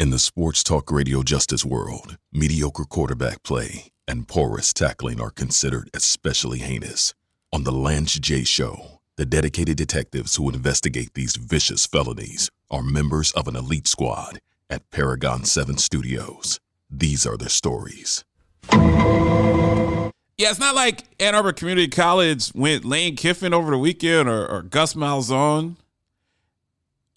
In 0.00 0.08
the 0.08 0.18
sports 0.18 0.62
talk 0.62 0.90
radio 0.90 1.22
justice 1.22 1.62
world, 1.62 2.16
mediocre 2.32 2.86
quarterback 2.86 3.42
play 3.42 3.90
and 4.08 4.26
porous 4.26 4.72
tackling 4.72 5.20
are 5.20 5.30
considered 5.30 5.90
especially 5.92 6.60
heinous. 6.60 7.12
On 7.52 7.64
The 7.64 7.72
Lance 7.72 8.18
J. 8.18 8.44
Show, 8.44 8.92
the 9.16 9.26
dedicated 9.26 9.76
detectives 9.76 10.36
who 10.36 10.48
investigate 10.48 11.12
these 11.12 11.36
vicious 11.36 11.84
felonies 11.84 12.50
are 12.70 12.82
members 12.82 13.32
of 13.32 13.46
an 13.46 13.56
elite 13.56 13.86
squad 13.86 14.38
at 14.70 14.88
Paragon 14.88 15.44
7 15.44 15.76
Studios. 15.76 16.60
These 16.90 17.26
are 17.26 17.36
their 17.36 17.50
stories. 17.50 18.24
Yeah, 18.72 20.48
it's 20.48 20.58
not 20.58 20.74
like 20.74 21.04
Ann 21.20 21.34
Arbor 21.34 21.52
Community 21.52 21.88
College 21.88 22.52
went 22.54 22.86
Lane 22.86 23.16
Kiffin 23.16 23.52
over 23.52 23.70
the 23.70 23.76
weekend 23.76 24.30
or, 24.30 24.48
or 24.48 24.62
Gus 24.62 24.94
Malzahn 24.94 25.76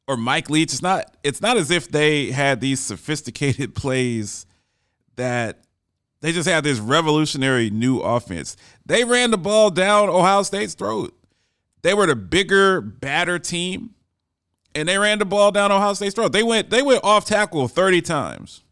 or 0.07 0.17
Mike 0.17 0.49
Leach. 0.49 0.73
It's 0.73 0.81
not. 0.81 1.15
It's 1.23 1.41
not 1.41 1.57
as 1.57 1.71
if 1.71 1.89
they 1.89 2.31
had 2.31 2.61
these 2.61 2.79
sophisticated 2.79 3.75
plays 3.75 4.45
that 5.15 5.63
they 6.21 6.31
just 6.31 6.47
had 6.47 6.63
this 6.63 6.79
revolutionary 6.79 7.69
new 7.69 7.99
offense. 7.99 8.55
They 8.85 9.03
ran 9.03 9.31
the 9.31 9.37
ball 9.37 9.69
down 9.69 10.09
Ohio 10.09 10.43
State's 10.43 10.73
throat. 10.73 11.13
They 11.81 11.93
were 11.93 12.05
the 12.05 12.15
bigger, 12.15 12.79
badder 12.79 13.39
team, 13.39 13.93
and 14.73 14.87
they 14.87 14.97
ran 14.97 15.19
the 15.19 15.25
ball 15.25 15.51
down 15.51 15.71
Ohio 15.71 15.93
State's 15.93 16.15
throat. 16.15 16.31
They 16.31 16.43
went. 16.43 16.69
They 16.69 16.81
went 16.81 17.03
off 17.03 17.25
tackle 17.25 17.67
thirty 17.67 18.01
times. 18.01 18.63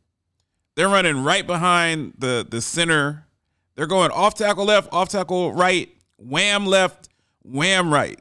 They're 0.75 0.88
running 0.88 1.23
right 1.23 1.45
behind 1.45 2.13
the 2.17 2.45
the 2.50 2.61
center 2.61 3.27
they're 3.75 3.88
going 3.88 4.11
off 4.11 4.36
tackle 4.36 4.66
left, 4.66 4.89
off 4.91 5.09
tackle 5.09 5.53
right, 5.53 5.89
wham 6.17 6.66
left, 6.66 7.09
wham 7.41 7.94
right. 7.94 8.20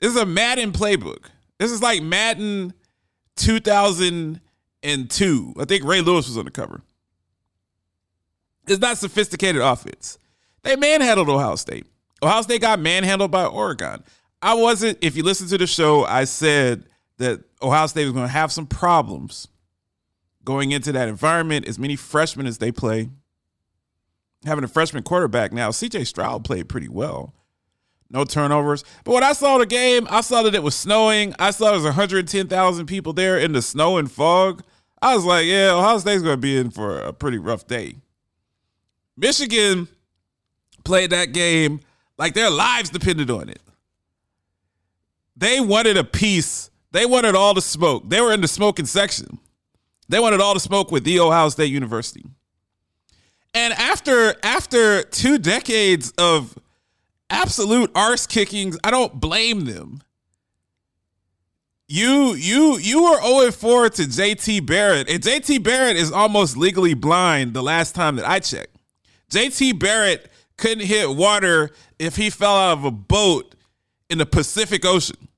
This 0.00 0.10
is 0.14 0.20
a 0.20 0.26
Madden 0.26 0.72
playbook. 0.72 1.26
This 1.62 1.70
is 1.70 1.80
like 1.80 2.02
Madden 2.02 2.74
2002. 3.36 5.54
I 5.58 5.64
think 5.64 5.84
Ray 5.84 6.00
Lewis 6.00 6.26
was 6.26 6.36
on 6.36 6.44
the 6.44 6.50
cover. 6.50 6.82
It's 8.66 8.80
not 8.80 8.98
sophisticated 8.98 9.62
offense. 9.62 10.18
They 10.62 10.74
manhandled 10.74 11.28
Ohio 11.28 11.54
State. 11.54 11.86
Ohio 12.22 12.42
State 12.42 12.62
got 12.62 12.80
manhandled 12.80 13.30
by 13.30 13.46
Oregon. 13.46 14.02
I 14.40 14.54
wasn't, 14.54 14.98
if 15.00 15.16
you 15.16 15.22
listen 15.22 15.46
to 15.48 15.58
the 15.58 15.68
show, 15.68 16.04
I 16.04 16.24
said 16.24 16.84
that 17.18 17.44
Ohio 17.62 17.86
State 17.86 18.06
was 18.06 18.12
going 18.12 18.26
to 18.26 18.32
have 18.32 18.50
some 18.50 18.66
problems 18.66 19.46
going 20.44 20.72
into 20.72 20.90
that 20.90 21.08
environment, 21.08 21.68
as 21.68 21.78
many 21.78 21.94
freshmen 21.94 22.46
as 22.46 22.58
they 22.58 22.72
play 22.72 23.08
having 24.44 24.64
a 24.64 24.68
freshman 24.68 25.04
quarterback 25.04 25.52
now. 25.52 25.70
CJ 25.70 26.08
Stroud 26.08 26.44
played 26.44 26.68
pretty 26.68 26.88
well. 26.88 27.32
No 28.12 28.24
turnovers. 28.24 28.84
But 29.04 29.14
when 29.14 29.24
I 29.24 29.32
saw 29.32 29.56
the 29.58 29.66
game, 29.66 30.06
I 30.10 30.20
saw 30.20 30.42
that 30.42 30.54
it 30.54 30.62
was 30.62 30.74
snowing. 30.74 31.34
I 31.38 31.50
saw 31.50 31.66
there 31.66 31.74
was 31.74 31.84
110,000 31.84 32.86
people 32.86 33.14
there 33.14 33.38
in 33.38 33.52
the 33.52 33.62
snow 33.62 33.96
and 33.96 34.10
fog. 34.10 34.62
I 35.00 35.14
was 35.14 35.24
like, 35.24 35.46
yeah, 35.46 35.72
Ohio 35.72 35.98
State's 35.98 36.22
going 36.22 36.34
to 36.34 36.40
be 36.40 36.58
in 36.58 36.70
for 36.70 37.00
a 37.00 37.12
pretty 37.12 37.38
rough 37.38 37.66
day. 37.66 37.96
Michigan 39.16 39.88
played 40.84 41.10
that 41.10 41.32
game 41.32 41.80
like 42.18 42.34
their 42.34 42.50
lives 42.50 42.90
depended 42.90 43.30
on 43.30 43.48
it. 43.48 43.60
They 45.36 45.60
wanted 45.60 45.96
a 45.96 46.04
piece. 46.04 46.70
They 46.92 47.06
wanted 47.06 47.34
all 47.34 47.54
the 47.54 47.62
smoke. 47.62 48.08
They 48.08 48.20
were 48.20 48.32
in 48.32 48.42
the 48.42 48.48
smoking 48.48 48.86
section. 48.86 49.38
They 50.08 50.20
wanted 50.20 50.40
all 50.40 50.54
the 50.54 50.60
smoke 50.60 50.92
with 50.92 51.04
the 51.04 51.18
Ohio 51.20 51.48
State 51.48 51.72
University. 51.72 52.24
And 53.54 53.72
after 53.74 54.34
after 54.42 55.02
two 55.02 55.38
decades 55.38 56.12
of 56.18 56.56
absolute 57.32 57.90
arse 57.94 58.26
kickings, 58.26 58.78
I 58.84 58.90
don't 58.90 59.20
blame 59.20 59.64
them. 59.64 60.02
You 61.88 62.34
you 62.34 62.78
you 62.78 63.02
were 63.02 63.20
0 63.20 63.50
4 63.50 63.90
to 63.90 64.02
JT 64.02 64.64
Barrett, 64.66 65.10
and 65.10 65.22
JT 65.22 65.62
Barrett 65.62 65.96
is 65.96 66.12
almost 66.12 66.56
legally 66.56 66.94
blind 66.94 67.52
the 67.52 67.62
last 67.62 67.94
time 67.94 68.16
that 68.16 68.26
I 68.26 68.38
checked. 68.38 68.76
JT 69.30 69.78
Barrett 69.78 70.30
couldn't 70.56 70.86
hit 70.86 71.10
water 71.10 71.70
if 71.98 72.16
he 72.16 72.30
fell 72.30 72.56
out 72.56 72.78
of 72.78 72.84
a 72.84 72.90
boat 72.90 73.54
in 74.08 74.18
the 74.18 74.26
Pacific 74.26 74.84
Ocean. 74.84 75.28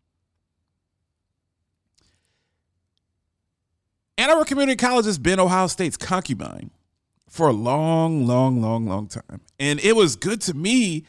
Ann 4.17 4.31
Arbor 4.31 4.45
Community 4.45 4.77
College 4.77 5.07
has 5.07 5.19
been 5.19 5.41
Ohio 5.41 5.67
State's 5.67 5.97
concubine 5.97 6.71
for 7.29 7.49
a 7.49 7.53
long, 7.53 8.27
long, 8.27 8.63
long, 8.63 8.87
long 8.87 9.09
time. 9.09 9.41
And 9.59 9.81
it 9.81 9.97
was 9.97 10.15
good 10.15 10.41
to 10.43 10.55
me. 10.55 11.05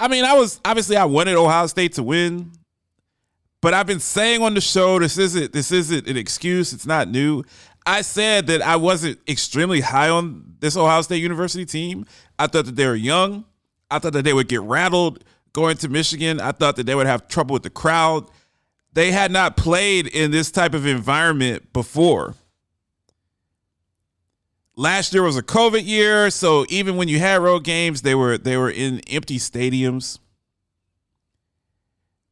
I 0.00 0.08
mean, 0.08 0.24
I 0.24 0.34
was 0.34 0.60
obviously 0.64 0.96
I 0.96 1.04
wanted 1.04 1.34
Ohio 1.34 1.66
State 1.66 1.94
to 1.94 2.02
win, 2.02 2.52
but 3.60 3.74
I've 3.74 3.86
been 3.86 4.00
saying 4.00 4.42
on 4.42 4.54
the 4.54 4.60
show 4.60 4.98
this 4.98 5.18
isn't 5.18 5.52
this 5.52 5.72
isn't 5.72 6.06
an 6.06 6.16
excuse. 6.16 6.72
It's 6.72 6.86
not 6.86 7.08
new. 7.08 7.42
I 7.86 8.02
said 8.02 8.46
that 8.48 8.60
I 8.62 8.76
wasn't 8.76 9.18
extremely 9.26 9.80
high 9.80 10.10
on 10.10 10.54
this 10.60 10.76
Ohio 10.76 11.02
State 11.02 11.22
University 11.22 11.64
team. 11.64 12.06
I 12.38 12.46
thought 12.46 12.66
that 12.66 12.76
they 12.76 12.86
were 12.86 12.94
young. 12.94 13.44
I 13.90 13.98
thought 13.98 14.12
that 14.12 14.24
they 14.24 14.34
would 14.34 14.48
get 14.48 14.60
rattled 14.60 15.24
going 15.52 15.76
to 15.78 15.88
Michigan. 15.88 16.40
I 16.40 16.52
thought 16.52 16.76
that 16.76 16.84
they 16.84 16.94
would 16.94 17.06
have 17.06 17.28
trouble 17.28 17.54
with 17.54 17.62
the 17.62 17.70
crowd. 17.70 18.30
They 18.92 19.10
had 19.10 19.32
not 19.32 19.56
played 19.56 20.06
in 20.06 20.30
this 20.30 20.50
type 20.50 20.74
of 20.74 20.86
environment 20.86 21.72
before. 21.72 22.34
Last 24.78 25.12
year 25.12 25.24
was 25.24 25.36
a 25.36 25.42
COVID 25.42 25.84
year, 25.84 26.30
so 26.30 26.64
even 26.68 26.94
when 26.96 27.08
you 27.08 27.18
had 27.18 27.42
road 27.42 27.64
games, 27.64 28.02
they 28.02 28.14
were 28.14 28.38
they 28.38 28.56
were 28.56 28.70
in 28.70 29.00
empty 29.08 29.38
stadiums. 29.38 30.20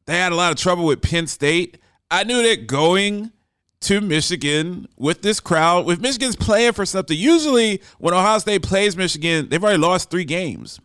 They 0.04 0.16
had 0.16 0.30
a 0.30 0.36
lot 0.36 0.52
of 0.52 0.56
trouble 0.56 0.84
with 0.84 1.02
Penn 1.02 1.26
State. 1.26 1.78
I 2.08 2.22
knew 2.22 2.40
that 2.48 2.68
going 2.68 3.32
to 3.80 4.00
Michigan 4.00 4.86
with 4.96 5.22
this 5.22 5.40
crowd, 5.40 5.86
with 5.86 6.00
Michigan's 6.00 6.36
playing 6.36 6.74
for 6.74 6.86
something. 6.86 7.18
Usually, 7.18 7.82
when 7.98 8.14
Ohio 8.14 8.38
State 8.38 8.62
plays 8.62 8.96
Michigan, 8.96 9.48
they've 9.48 9.64
already 9.64 9.78
lost 9.78 10.08
three 10.08 10.24
games. 10.24 10.78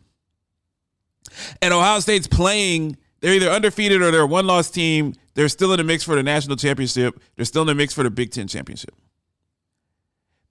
And 1.61 1.75
Ohio 1.75 1.99
State's 1.99 2.25
playing, 2.25 2.97
they're 3.19 3.35
either 3.35 3.51
undefeated 3.51 4.01
or 4.01 4.09
they're 4.09 4.21
a 4.21 4.25
one 4.25 4.47
loss 4.47 4.71
team. 4.71 5.13
They're 5.35 5.47
still 5.47 5.71
in 5.73 5.77
the 5.77 5.83
mix 5.83 6.03
for 6.03 6.15
the 6.15 6.23
national 6.23 6.55
championship. 6.55 7.21
They're 7.35 7.45
still 7.45 7.61
in 7.61 7.67
the 7.67 7.75
mix 7.75 7.93
for 7.93 8.01
the 8.01 8.09
Big 8.09 8.31
Ten 8.31 8.47
championship. 8.47 8.95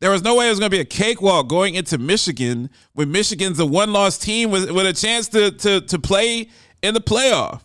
There 0.00 0.10
was 0.10 0.22
no 0.22 0.34
way 0.34 0.46
it 0.46 0.50
was 0.50 0.58
going 0.58 0.70
to 0.70 0.76
be 0.76 0.80
a 0.80 0.86
cakewalk 0.86 1.48
going 1.48 1.74
into 1.74 1.98
Michigan 1.98 2.70
when 2.94 3.12
Michigan's 3.12 3.60
a 3.60 3.66
one 3.66 3.92
loss 3.92 4.18
team 4.18 4.50
with, 4.50 4.70
with 4.70 4.86
a 4.86 4.94
chance 4.94 5.28
to, 5.28 5.50
to, 5.50 5.82
to 5.82 5.98
play 5.98 6.48
in 6.82 6.94
the 6.94 7.00
playoff. 7.00 7.60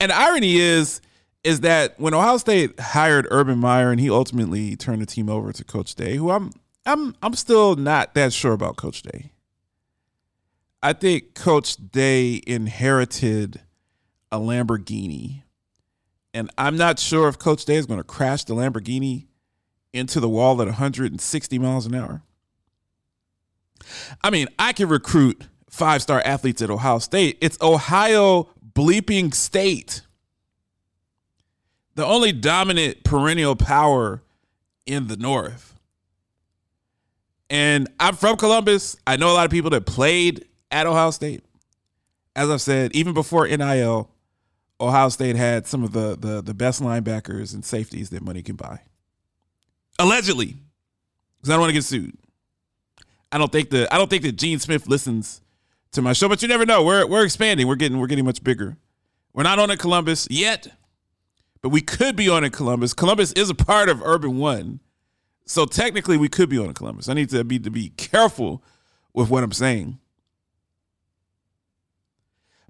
And 0.00 0.10
the 0.10 0.16
irony 0.16 0.56
is, 0.56 1.00
is 1.44 1.60
that 1.60 2.00
when 2.00 2.14
Ohio 2.14 2.38
State 2.38 2.80
hired 2.80 3.28
Urban 3.30 3.58
Meyer 3.58 3.90
and 3.90 4.00
he 4.00 4.10
ultimately 4.10 4.76
turned 4.76 5.02
the 5.02 5.06
team 5.06 5.28
over 5.28 5.52
to 5.52 5.62
Coach 5.62 5.94
Day, 5.94 6.16
who 6.16 6.30
I'm 6.30 6.50
I'm 6.86 7.14
I'm 7.22 7.34
still 7.34 7.76
not 7.76 8.14
that 8.14 8.32
sure 8.32 8.52
about 8.52 8.76
Coach 8.76 9.02
Day. 9.02 9.30
I 10.82 10.92
think 10.92 11.34
Coach 11.34 11.76
Day 11.90 12.42
inherited 12.46 13.60
a 14.32 14.38
Lamborghini. 14.38 15.42
And 16.34 16.50
I'm 16.58 16.76
not 16.76 16.98
sure 16.98 17.28
if 17.28 17.38
Coach 17.38 17.64
Day 17.64 17.76
is 17.76 17.86
going 17.86 18.00
to 18.00 18.04
crash 18.04 18.44
the 18.44 18.54
Lamborghini 18.54 19.28
into 19.94 20.20
the 20.20 20.28
wall 20.28 20.60
at 20.60 20.66
160 20.66 21.58
miles 21.58 21.86
an 21.86 21.94
hour. 21.94 22.22
I 24.22 24.30
mean, 24.30 24.48
I 24.58 24.72
can 24.72 24.88
recruit 24.88 25.44
five 25.70 26.02
star 26.02 26.20
athletes 26.24 26.60
at 26.62 26.70
Ohio 26.70 26.98
State. 26.98 27.38
It's 27.40 27.56
Ohio 27.62 28.48
bleeping 28.74 29.32
state. 29.34 30.02
The 31.94 32.04
only 32.04 32.32
dominant 32.32 33.04
perennial 33.04 33.54
power 33.54 34.22
in 34.84 35.06
the 35.06 35.16
North. 35.16 35.78
And 37.48 37.88
I'm 38.00 38.16
from 38.16 38.36
Columbus. 38.36 38.96
I 39.06 39.16
know 39.16 39.30
a 39.30 39.34
lot 39.34 39.44
of 39.44 39.50
people 39.50 39.70
that 39.70 39.86
played 39.86 40.46
at 40.70 40.86
Ohio 40.86 41.10
State. 41.12 41.44
As 42.34 42.50
I've 42.50 42.60
said, 42.60 42.92
even 42.96 43.14
before 43.14 43.46
NIL, 43.46 44.10
Ohio 44.80 45.08
State 45.08 45.36
had 45.36 45.68
some 45.68 45.84
of 45.84 45.92
the, 45.92 46.16
the, 46.18 46.42
the 46.42 46.54
best 46.54 46.82
linebackers 46.82 47.54
and 47.54 47.64
safeties 47.64 48.10
that 48.10 48.22
money 48.22 48.42
can 48.42 48.56
buy. 48.56 48.80
Allegedly, 49.98 50.56
because 51.36 51.50
I 51.50 51.52
don't 51.52 51.60
want 51.60 51.70
to 51.70 51.74
get 51.74 51.84
sued. 51.84 52.16
I 53.30 53.38
don't 53.38 53.50
think 53.50 53.70
the 53.70 53.92
I 53.92 53.98
don't 53.98 54.08
think 54.08 54.22
that 54.22 54.36
Gene 54.36 54.58
Smith 54.58 54.86
listens 54.88 55.40
to 55.92 56.02
my 56.02 56.12
show, 56.12 56.28
but 56.28 56.42
you 56.42 56.48
never 56.48 56.66
know. 56.66 56.82
We're 56.82 57.06
we're 57.06 57.24
expanding. 57.24 57.66
We're 57.66 57.76
getting 57.76 57.98
we're 57.98 58.06
getting 58.06 58.24
much 58.24 58.42
bigger. 58.42 58.76
We're 59.32 59.42
not 59.42 59.58
on 59.58 59.70
in 59.70 59.78
Columbus 59.78 60.28
yet, 60.30 60.68
but 61.60 61.70
we 61.70 61.80
could 61.80 62.16
be 62.16 62.28
on 62.28 62.44
in 62.44 62.50
Columbus. 62.50 62.94
Columbus 62.94 63.32
is 63.32 63.50
a 63.50 63.54
part 63.54 63.88
of 63.88 64.02
Urban 64.02 64.38
One, 64.38 64.80
so 65.46 65.66
technically 65.66 66.16
we 66.16 66.28
could 66.28 66.48
be 66.48 66.58
on 66.58 66.66
in 66.66 66.74
Columbus. 66.74 67.08
I 67.08 67.14
need 67.14 67.30
to 67.30 67.42
be 67.44 67.58
to 67.58 67.70
be 67.70 67.90
careful 67.90 68.62
with 69.12 69.30
what 69.30 69.42
I'm 69.42 69.52
saying. 69.52 69.98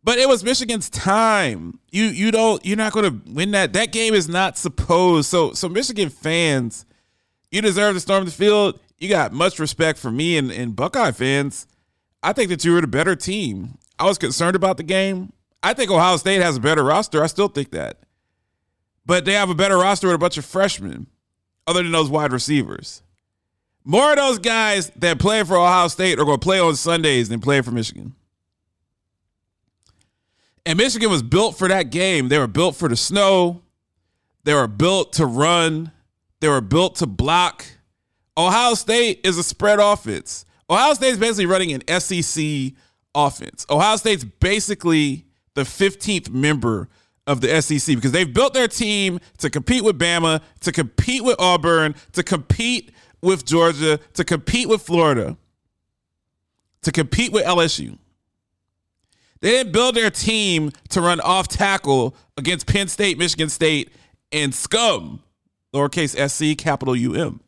But 0.03 0.19
it 0.19 0.29
was 0.29 0.45
Michigan's 0.45 0.91
time. 0.91 1.79
You 1.91 2.05
you 2.05 2.31
don't 2.31 2.65
you're 2.65 2.77
not 2.77 2.93
going 2.93 3.11
to 3.11 3.33
win 3.33 3.53
that. 3.53 3.73
That 3.73 3.91
game 3.93 4.13
is 4.13 4.29
not 4.29 4.59
supposed. 4.59 5.29
So 5.29 5.53
so 5.53 5.69
Michigan 5.69 6.11
fans 6.11 6.85
you 7.55 7.63
deserve 7.63 7.95
to 7.95 8.01
storm 8.01 8.25
the 8.25 8.31
field. 8.31 8.81
You 8.99 9.09
got 9.09 9.33
much 9.33 9.59
respect 9.59 9.99
for 9.99 10.11
me 10.11 10.37
and, 10.37 10.51
and 10.51 10.75
Buckeye 10.75 11.13
fans. 11.13 11.67
I 12.23 12.33
think 12.33 12.49
that 12.51 12.65
you 12.65 12.73
were 12.73 12.81
the 12.81 12.87
better 12.87 13.15
team. 13.15 13.79
I 13.99 14.07
was 14.07 14.19
concerned 14.19 14.57
about 14.57 14.77
the 14.77 14.83
game. 14.83 15.33
I 15.63 15.73
think 15.73 15.91
Ohio 15.91 16.17
State 16.17 16.43
has 16.43 16.57
a 16.57 16.61
better 16.61 16.83
roster. 16.83 17.23
I 17.23 17.27
still 17.27 17.49
think 17.49 17.71
that. 17.71 17.99
but 19.07 19.25
they 19.25 19.35
have 19.35 19.51
a 19.51 19.55
better 19.55 19.79
roster 19.79 20.07
with 20.09 20.15
a 20.17 20.19
bunch 20.19 20.39
of 20.39 20.45
freshmen, 20.45 21.07
other 21.67 21.83
than 21.83 21.93
those 21.93 22.09
wide 22.11 22.33
receivers. 22.33 23.03
More 23.85 24.11
of 24.13 24.17
those 24.17 24.39
guys 24.39 24.91
that 24.97 25.19
play 25.19 25.43
for 25.45 25.57
Ohio 25.57 25.89
State 25.89 26.19
are 26.19 26.25
going 26.25 26.41
to 26.41 26.45
play 26.45 26.59
on 26.59 26.75
Sundays 26.75 27.29
than 27.29 27.41
play 27.41 27.61
for 27.61 27.71
Michigan. 27.71 28.15
And 30.65 30.79
Michigan 30.79 31.11
was 31.11 31.23
built 31.23 31.59
for 31.59 31.69
that 31.69 31.91
game. 31.91 32.29
They 32.29 32.39
were 32.39 32.47
built 32.47 32.77
for 32.77 32.89
the 32.89 32.97
snow. 32.97 33.61
They 34.45 34.55
were 34.55 34.67
built 34.67 35.13
to 35.15 35.27
run. 35.27 35.93
They 36.45 36.51
were 36.51 36.61
built 36.61 36.97
to 36.97 37.07
block. 37.07 37.65
Ohio 38.37 38.75
State 38.75 39.21
is 39.25 39.39
a 39.39 39.43
spread 39.43 39.79
offense. 39.79 40.45
Ohio 40.69 40.93
State 40.93 41.13
is 41.13 41.19
basically 41.19 41.47
running 41.47 41.73
an 41.73 42.01
SEC 42.01 42.75
offense. 43.15 43.65
Ohio 43.71 43.97
State's 43.97 44.25
basically 44.25 45.25
the 45.55 45.63
15th 45.63 46.29
member 46.29 46.91
of 47.27 47.41
the 47.41 47.63
SEC 47.63 47.97
because 47.97 48.13
they've 48.13 48.35
built 48.35 48.53
their 48.53 48.69
team 48.69 49.21
to 49.39 49.49
compete 49.49 49.83
with 49.85 49.99
Bama, 49.99 50.43
to 50.61 50.71
compete 50.71 51.25
with 51.25 51.37
Auburn, 51.39 51.95
to 52.13 52.23
compete 52.23 52.93
with 53.23 53.47
Georgia, 53.47 53.99
to 54.13 54.23
compete 54.23 54.69
with 54.69 54.83
Florida, 54.83 55.39
to 56.83 56.93
compete 56.93 57.33
with 57.33 57.47
LSU. 57.47 57.97
They 59.41 59.49
didn't 59.49 59.73
build 59.73 59.95
their 59.95 60.11
team 60.11 60.73
to 60.91 61.01
run 61.01 61.21
off 61.21 61.49
tackle 61.49 62.15
against 62.37 62.67
Penn 62.67 62.89
State, 62.89 63.17
Michigan 63.17 63.49
State, 63.49 63.95
and 64.31 64.55
scum, 64.55 65.24
lowercase 65.75 66.15
SC, 66.29 66.57
capital 66.57 66.95
UM. 66.95 67.41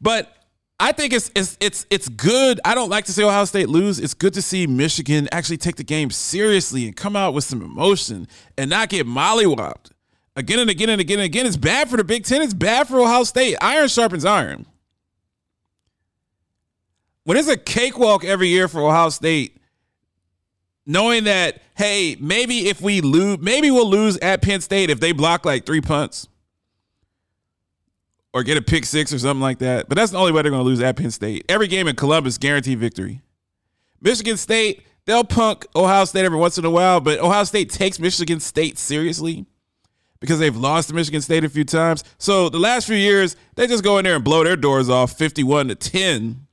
But 0.00 0.34
I 0.78 0.92
think 0.92 1.12
it's 1.12 1.30
it's 1.34 1.58
it's 1.60 1.86
it's 1.90 2.08
good. 2.08 2.58
I 2.64 2.74
don't 2.74 2.88
like 2.88 3.04
to 3.04 3.12
see 3.12 3.22
Ohio 3.22 3.44
State 3.44 3.68
lose. 3.68 4.00
It's 4.00 4.14
good 4.14 4.32
to 4.34 4.42
see 4.42 4.66
Michigan 4.66 5.28
actually 5.30 5.58
take 5.58 5.76
the 5.76 5.84
game 5.84 6.10
seriously 6.10 6.86
and 6.86 6.96
come 6.96 7.16
out 7.16 7.34
with 7.34 7.44
some 7.44 7.60
emotion 7.60 8.26
and 8.56 8.70
not 8.70 8.88
get 8.88 9.06
mollywopped 9.06 9.90
again 10.36 10.58
and 10.58 10.70
again 10.70 10.88
and 10.88 11.00
again 11.00 11.18
and 11.18 11.26
again. 11.26 11.44
It's 11.44 11.58
bad 11.58 11.90
for 11.90 11.98
the 11.98 12.04
Big 12.04 12.24
Ten. 12.24 12.40
It's 12.40 12.54
bad 12.54 12.88
for 12.88 12.98
Ohio 12.98 13.24
State. 13.24 13.56
Iron 13.60 13.88
sharpens 13.88 14.24
iron. 14.24 14.64
When 17.24 17.36
it's 17.36 17.48
a 17.48 17.58
cakewalk 17.58 18.24
every 18.24 18.48
year 18.48 18.66
for 18.66 18.80
Ohio 18.80 19.10
State, 19.10 19.58
knowing 20.86 21.24
that 21.24 21.60
hey, 21.76 22.16
maybe 22.20 22.68
if 22.68 22.80
we 22.80 23.02
lose, 23.02 23.38
maybe 23.38 23.70
we'll 23.70 23.88
lose 23.88 24.16
at 24.18 24.40
Penn 24.40 24.62
State 24.62 24.88
if 24.88 24.98
they 24.98 25.12
block 25.12 25.44
like 25.44 25.66
three 25.66 25.82
punts 25.82 26.26
or 28.32 28.42
get 28.42 28.56
a 28.56 28.62
pick 28.62 28.84
six 28.84 29.12
or 29.12 29.18
something 29.18 29.40
like 29.40 29.58
that. 29.58 29.88
But 29.88 29.96
that's 29.96 30.12
the 30.12 30.18
only 30.18 30.32
way 30.32 30.42
they're 30.42 30.50
going 30.50 30.62
to 30.62 30.68
lose 30.68 30.80
at 30.80 30.96
Penn 30.96 31.10
State. 31.10 31.44
Every 31.48 31.66
game 31.66 31.88
in 31.88 31.96
Columbus, 31.96 32.38
guaranteed 32.38 32.78
victory. 32.78 33.22
Michigan 34.00 34.36
State, 34.36 34.84
they'll 35.04 35.24
punk 35.24 35.66
Ohio 35.74 36.04
State 36.04 36.24
every 36.24 36.38
once 36.38 36.56
in 36.58 36.64
a 36.64 36.70
while, 36.70 37.00
but 37.00 37.18
Ohio 37.18 37.44
State 37.44 37.70
takes 37.70 37.98
Michigan 37.98 38.40
State 38.40 38.78
seriously 38.78 39.46
because 40.20 40.38
they've 40.38 40.56
lost 40.56 40.88
to 40.88 40.94
Michigan 40.94 41.20
State 41.20 41.44
a 41.44 41.48
few 41.48 41.64
times. 41.64 42.04
So 42.18 42.48
the 42.48 42.58
last 42.58 42.86
few 42.86 42.96
years, 42.96 43.36
they 43.56 43.66
just 43.66 43.82
go 43.82 43.98
in 43.98 44.04
there 44.04 44.14
and 44.14 44.24
blow 44.24 44.44
their 44.44 44.56
doors 44.56 44.88
off 44.88 45.12
51 45.12 45.68
to 45.68 45.74
10. 45.74 46.46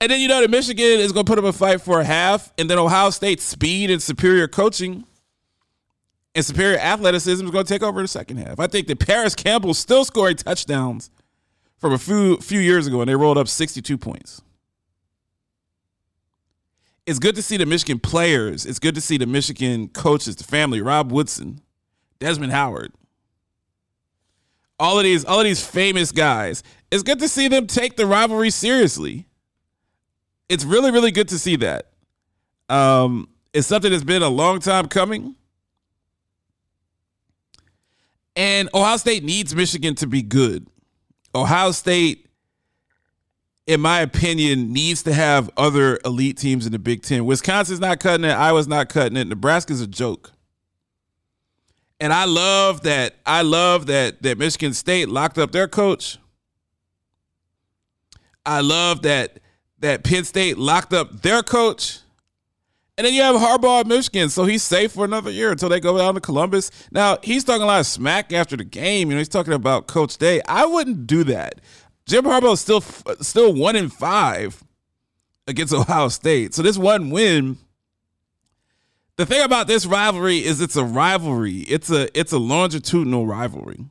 And 0.00 0.10
then 0.10 0.20
you 0.20 0.28
know 0.28 0.40
that 0.40 0.50
Michigan 0.50 0.84
is 0.84 1.12
going 1.12 1.24
to 1.24 1.30
put 1.30 1.38
up 1.38 1.44
a 1.44 1.52
fight 1.52 1.80
for 1.80 2.00
a 2.00 2.04
half, 2.04 2.52
and 2.58 2.68
then 2.68 2.78
Ohio 2.78 3.10
State's 3.10 3.44
speed 3.44 3.90
and 3.90 4.02
superior 4.02 4.48
coaching 4.48 5.04
and 6.34 6.44
superior 6.44 6.78
athleticism 6.78 7.44
is 7.44 7.50
going 7.50 7.64
to 7.64 7.72
take 7.72 7.82
over 7.82 8.02
the 8.02 8.08
second 8.08 8.38
half. 8.38 8.58
I 8.58 8.66
think 8.66 8.88
that 8.88 8.98
Parris 8.98 9.34
Campbell 9.34 9.74
still 9.74 10.04
scoring 10.04 10.36
touchdowns 10.36 11.10
from 11.78 11.92
a 11.92 11.98
few 11.98 12.38
few 12.38 12.60
years 12.60 12.86
ago, 12.86 13.00
and 13.00 13.08
they 13.08 13.14
rolled 13.14 13.38
up 13.38 13.48
62 13.48 13.96
points. 13.98 14.42
It's 17.06 17.18
good 17.18 17.36
to 17.36 17.42
see 17.42 17.58
the 17.58 17.66
Michigan 17.66 17.98
players. 17.98 18.64
It's 18.64 18.78
good 18.78 18.94
to 18.94 19.00
see 19.00 19.18
the 19.18 19.26
Michigan 19.26 19.88
coaches, 19.88 20.36
the 20.36 20.44
family, 20.44 20.80
Rob 20.80 21.12
Woodson, 21.12 21.60
Desmond 22.18 22.52
Howard. 22.52 22.94
All 24.80 24.98
of 24.98 25.04
these, 25.04 25.24
all 25.24 25.40
of 25.40 25.44
these 25.44 25.64
famous 25.64 26.10
guys. 26.10 26.62
It's 26.90 27.02
good 27.02 27.18
to 27.20 27.28
see 27.28 27.48
them 27.48 27.66
take 27.66 27.96
the 27.96 28.06
rivalry 28.06 28.50
seriously. 28.50 29.26
It's 30.48 30.64
really, 30.64 30.90
really 30.90 31.10
good 31.10 31.28
to 31.28 31.38
see 31.38 31.56
that. 31.56 31.90
Um, 32.68 33.28
it's 33.52 33.66
something 33.66 33.90
that's 33.90 34.04
been 34.04 34.22
a 34.22 34.28
long 34.28 34.60
time 34.60 34.88
coming. 34.88 35.36
And 38.36 38.68
Ohio 38.74 38.96
State 38.96 39.24
needs 39.24 39.54
Michigan 39.54 39.94
to 39.96 40.06
be 40.06 40.22
good. 40.22 40.66
Ohio 41.34 41.70
State, 41.72 42.26
in 43.66 43.80
my 43.80 44.00
opinion, 44.00 44.72
needs 44.72 45.02
to 45.04 45.12
have 45.12 45.50
other 45.56 45.98
elite 46.04 46.36
teams 46.36 46.66
in 46.66 46.72
the 46.72 46.78
Big 46.78 47.02
Ten. 47.02 47.24
Wisconsin's 47.24 47.80
not 47.80 48.00
cutting 48.00 48.24
it. 48.24 48.32
Iowa's 48.32 48.68
not 48.68 48.88
cutting 48.88 49.16
it. 49.16 49.28
Nebraska's 49.28 49.80
a 49.80 49.86
joke. 49.86 50.32
And 52.00 52.12
I 52.12 52.24
love 52.24 52.82
that. 52.82 53.14
I 53.24 53.42
love 53.42 53.86
that 53.86 54.22
that 54.22 54.36
Michigan 54.36 54.74
State 54.74 55.08
locked 55.08 55.38
up 55.38 55.52
their 55.52 55.68
coach. 55.68 56.18
I 58.44 58.60
love 58.60 59.02
that 59.02 59.38
that 59.78 60.04
Penn 60.04 60.24
State 60.24 60.58
locked 60.58 60.92
up 60.92 61.22
their 61.22 61.42
coach. 61.42 62.00
And 62.96 63.04
then 63.04 63.12
you 63.12 63.22
have 63.22 63.34
Harbaugh 63.34 63.80
at 63.80 63.86
Michigan, 63.88 64.28
so 64.28 64.44
he's 64.44 64.62
safe 64.62 64.92
for 64.92 65.04
another 65.04 65.30
year 65.30 65.50
until 65.50 65.68
they 65.68 65.80
go 65.80 65.98
down 65.98 66.14
to 66.14 66.20
Columbus. 66.20 66.70
Now 66.92 67.18
he's 67.22 67.42
talking 67.42 67.62
a 67.62 67.66
lot 67.66 67.80
of 67.80 67.86
smack 67.86 68.32
after 68.32 68.56
the 68.56 68.64
game. 68.64 69.08
You 69.08 69.14
know, 69.14 69.18
he's 69.18 69.28
talking 69.28 69.52
about 69.52 69.88
Coach 69.88 70.16
Day. 70.16 70.40
I 70.46 70.64
wouldn't 70.64 71.06
do 71.06 71.24
that. 71.24 71.60
Jim 72.06 72.24
Harbaugh 72.24 72.52
is 72.52 72.60
still 72.60 72.82
still 73.20 73.52
one 73.52 73.74
in 73.74 73.88
five 73.88 74.62
against 75.48 75.72
Ohio 75.72 76.08
State, 76.08 76.54
so 76.54 76.62
this 76.62 76.78
one 76.78 77.10
win. 77.10 77.58
The 79.16 79.26
thing 79.26 79.42
about 79.42 79.68
this 79.68 79.86
rivalry 79.86 80.44
is 80.44 80.60
it's 80.60 80.76
a 80.76 80.84
rivalry. 80.84 81.58
It's 81.60 81.90
a 81.90 82.16
it's 82.18 82.32
a 82.32 82.38
longitudinal 82.38 83.26
rivalry. 83.26 83.86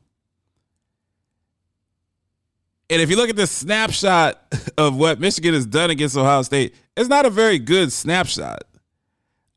And 2.90 3.00
if 3.00 3.10
you 3.10 3.16
look 3.16 3.30
at 3.30 3.36
the 3.36 3.46
snapshot 3.46 4.40
of 4.78 4.96
what 4.96 5.20
Michigan 5.20 5.54
has 5.54 5.66
done 5.66 5.90
against 5.90 6.16
Ohio 6.16 6.42
State, 6.42 6.74
it's 6.96 7.08
not 7.08 7.26
a 7.26 7.30
very 7.30 7.58
good 7.58 7.92
snapshot. 7.92 8.62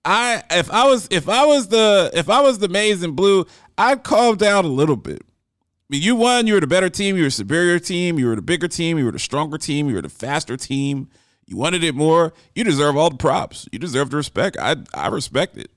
I 0.07 0.41
if 0.51 0.71
I 0.71 0.87
was 0.87 1.05
if 1.11 1.27
I 1.27 1.45
was 1.45 1.67
the 1.67 2.09
if 2.13 2.29
I 2.29 2.41
was 2.41 2.59
the 2.59 2.69
maize 2.69 3.03
and 3.03 3.13
blue, 3.13 3.45
I'd 3.77 4.03
calm 4.03 4.37
down 4.37 4.63
a 4.63 4.69
little 4.69 4.95
bit. 4.95 5.21
I 5.21 5.85
mean, 5.89 6.01
you 6.01 6.15
won. 6.15 6.47
You 6.47 6.53
were 6.53 6.61
the 6.61 6.67
better 6.67 6.89
team. 6.89 7.17
You 7.17 7.23
were 7.23 7.27
a 7.27 7.31
superior 7.31 7.77
team. 7.77 8.17
You 8.17 8.27
were 8.27 8.35
the 8.37 8.41
bigger 8.41 8.69
team. 8.69 8.97
You 8.97 9.03
were 9.03 9.11
the 9.11 9.19
stronger 9.19 9.57
team. 9.57 9.89
You 9.89 9.95
were 9.95 10.01
the 10.01 10.09
faster 10.09 10.55
team. 10.55 11.09
You 11.45 11.57
wanted 11.57 11.83
it 11.83 11.93
more. 11.93 12.33
You 12.55 12.63
deserve 12.63 12.95
all 12.95 13.09
the 13.09 13.17
props. 13.17 13.67
You 13.73 13.79
deserve 13.79 14.09
the 14.09 14.15
respect. 14.17 14.55
I 14.57 14.77
I 14.93 15.07
respect 15.09 15.57
it. 15.57 15.71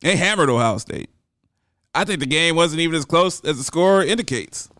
They 0.00 0.16
hammered 0.16 0.48
Ohio 0.48 0.78
State. 0.78 1.10
I 1.94 2.04
think 2.04 2.20
the 2.20 2.26
game 2.26 2.56
wasn't 2.56 2.80
even 2.80 2.96
as 2.96 3.04
close 3.04 3.44
as 3.44 3.58
the 3.58 3.64
score 3.64 4.02
indicates. 4.02 4.70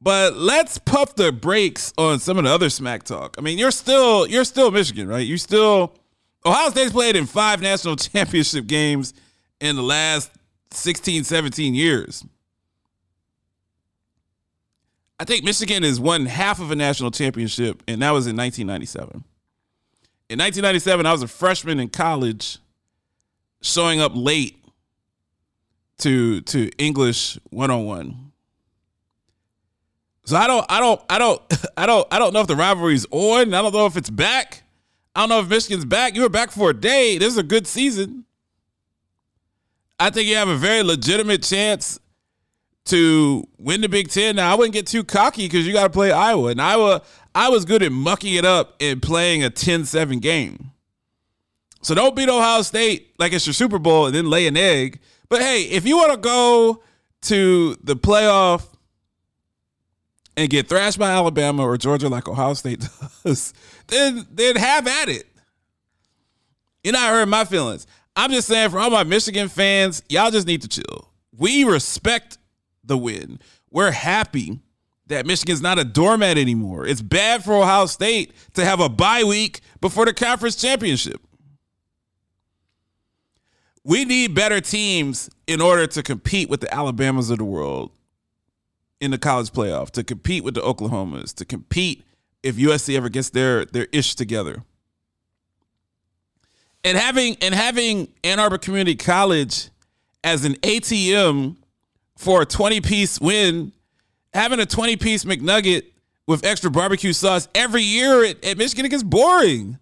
But 0.00 0.36
let's 0.36 0.78
puff 0.78 1.16
the 1.16 1.32
brakes 1.32 1.92
on 1.98 2.18
some 2.18 2.38
of 2.38 2.44
the 2.44 2.50
other 2.50 2.70
smack 2.70 3.02
talk. 3.02 3.36
I 3.38 3.42
mean, 3.42 3.58
you're 3.58 3.70
still 3.70 4.26
you're 4.26 4.44
still 4.44 4.70
Michigan, 4.70 5.06
right? 5.06 5.26
You 5.26 5.36
still 5.36 5.98
Ohio 6.46 6.70
State's 6.70 6.92
played 6.92 7.16
in 7.16 7.26
five 7.26 7.60
national 7.62 7.96
championship 7.96 8.66
games 8.66 9.14
in 9.60 9.76
the 9.76 9.82
last 9.82 10.30
16, 10.72 11.24
17 11.24 11.74
years. 11.74 12.24
I 15.18 15.24
think 15.24 15.44
Michigan 15.44 15.84
has 15.84 16.00
won 16.00 16.26
half 16.26 16.60
of 16.60 16.70
a 16.70 16.76
national 16.76 17.10
championship, 17.10 17.82
and 17.86 18.02
that 18.02 18.10
was 18.10 18.26
in 18.26 18.36
1997. 18.36 19.24
In 20.28 20.38
1997, 20.38 21.06
I 21.06 21.12
was 21.12 21.22
a 21.22 21.28
freshman 21.28 21.78
in 21.78 21.88
college, 21.88 22.58
showing 23.62 24.00
up 24.00 24.12
late 24.14 24.56
to 25.98 26.40
to 26.42 26.70
English 26.76 27.38
101. 27.50 28.32
So 30.24 30.36
I 30.36 30.46
don't, 30.46 30.66
I 30.68 30.80
don't, 30.80 31.00
I 31.08 31.18
don't, 31.18 31.42
I 31.76 31.86
don't, 31.86 32.08
I 32.10 32.18
don't 32.18 32.32
know 32.32 32.40
if 32.40 32.46
the 32.46 32.56
rivalry's 32.56 33.06
on. 33.10 33.54
I 33.54 33.62
don't 33.62 33.72
know 33.72 33.86
if 33.86 33.96
it's 33.96 34.10
back. 34.10 34.63
I 35.14 35.20
don't 35.20 35.28
know 35.28 35.40
if 35.40 35.48
Michigan's 35.48 35.84
back. 35.84 36.16
You 36.16 36.22
were 36.22 36.28
back 36.28 36.50
for 36.50 36.70
a 36.70 36.74
day. 36.74 37.18
This 37.18 37.28
is 37.28 37.38
a 37.38 37.44
good 37.44 37.66
season. 37.66 38.24
I 39.98 40.10
think 40.10 40.28
you 40.28 40.36
have 40.36 40.48
a 40.48 40.56
very 40.56 40.82
legitimate 40.82 41.42
chance 41.42 42.00
to 42.86 43.46
win 43.58 43.80
the 43.80 43.88
Big 43.88 44.10
Ten. 44.10 44.36
Now, 44.36 44.52
I 44.52 44.56
wouldn't 44.56 44.74
get 44.74 44.86
too 44.86 45.04
cocky 45.04 45.46
because 45.46 45.66
you 45.66 45.72
got 45.72 45.84
to 45.84 45.90
play 45.90 46.10
Iowa. 46.10 46.50
And 46.50 46.60
Iowa, 46.60 47.02
I 47.34 47.48
was 47.48 47.64
good 47.64 47.82
at 47.82 47.92
mucking 47.92 48.34
it 48.34 48.44
up 48.44 48.74
and 48.80 49.00
playing 49.00 49.44
a 49.44 49.50
10 49.50 49.84
7 49.84 50.18
game. 50.18 50.72
So 51.82 51.94
don't 51.94 52.16
beat 52.16 52.28
Ohio 52.28 52.62
State 52.62 53.14
like 53.18 53.32
it's 53.32 53.46
your 53.46 53.54
Super 53.54 53.78
Bowl 53.78 54.06
and 54.06 54.14
then 54.14 54.28
lay 54.28 54.46
an 54.46 54.56
egg. 54.56 55.00
But 55.28 55.42
hey, 55.42 55.64
if 55.64 55.86
you 55.86 55.96
want 55.96 56.12
to 56.12 56.18
go 56.18 56.82
to 57.22 57.76
the 57.82 57.94
playoff 57.94 58.73
and 60.36 60.50
get 60.50 60.68
thrashed 60.68 60.98
by 60.98 61.10
Alabama 61.10 61.62
or 61.62 61.76
Georgia 61.76 62.08
like 62.08 62.28
Ohio 62.28 62.54
State 62.54 62.88
does, 63.24 63.52
then 63.88 64.26
then 64.30 64.56
have 64.56 64.86
at 64.86 65.08
it. 65.08 65.26
You're 66.82 66.92
not 66.92 67.10
hurting 67.10 67.30
my 67.30 67.44
feelings. 67.44 67.86
I'm 68.16 68.30
just 68.30 68.48
saying 68.48 68.70
for 68.70 68.78
all 68.78 68.90
my 68.90 69.04
Michigan 69.04 69.48
fans, 69.48 70.02
y'all 70.08 70.30
just 70.30 70.46
need 70.46 70.62
to 70.62 70.68
chill. 70.68 71.10
We 71.36 71.64
respect 71.64 72.38
the 72.84 72.96
win. 72.98 73.40
We're 73.70 73.90
happy 73.90 74.60
that 75.06 75.26
Michigan's 75.26 75.60
not 75.62 75.78
a 75.78 75.84
doormat 75.84 76.38
anymore. 76.38 76.86
It's 76.86 77.02
bad 77.02 77.44
for 77.44 77.54
Ohio 77.54 77.86
State 77.86 78.32
to 78.54 78.64
have 78.64 78.80
a 78.80 78.88
bye 78.88 79.24
week 79.24 79.60
before 79.80 80.04
the 80.06 80.14
conference 80.14 80.56
championship. 80.56 81.20
we 83.84 84.04
need 84.04 84.34
better 84.34 84.60
teams 84.60 85.28
in 85.46 85.60
order 85.60 85.86
to 85.86 86.02
compete 86.02 86.48
with 86.48 86.60
the 86.60 86.72
Alabamas 86.74 87.30
of 87.30 87.38
the 87.38 87.44
world 87.44 87.90
in 89.04 89.10
the 89.10 89.18
college 89.18 89.50
playoff, 89.50 89.90
to 89.90 90.02
compete 90.02 90.42
with 90.42 90.54
the 90.54 90.62
Oklahomas, 90.62 91.34
to 91.34 91.44
compete 91.44 92.04
if 92.42 92.56
USC 92.56 92.96
ever 92.96 93.08
gets 93.08 93.30
their 93.30 93.64
their 93.66 93.86
ish 93.92 94.14
together. 94.14 94.64
And 96.82 96.98
having 96.98 97.36
and 97.40 97.54
having 97.54 98.08
Ann 98.24 98.40
Arbor 98.40 98.58
Community 98.58 98.96
College 98.96 99.68
as 100.22 100.44
an 100.44 100.54
ATM 100.56 101.56
for 102.16 102.42
a 102.42 102.46
20 102.46 102.80
piece 102.80 103.20
win, 103.20 103.72
having 104.32 104.58
a 104.58 104.66
20 104.66 104.96
piece 104.96 105.24
McNugget 105.24 105.84
with 106.26 106.44
extra 106.44 106.70
barbecue 106.70 107.12
sauce 107.12 107.48
every 107.54 107.82
year 107.82 108.24
at, 108.24 108.42
at 108.44 108.56
Michigan 108.56 108.86
it 108.86 108.88
gets 108.88 109.02
boring. 109.02 109.78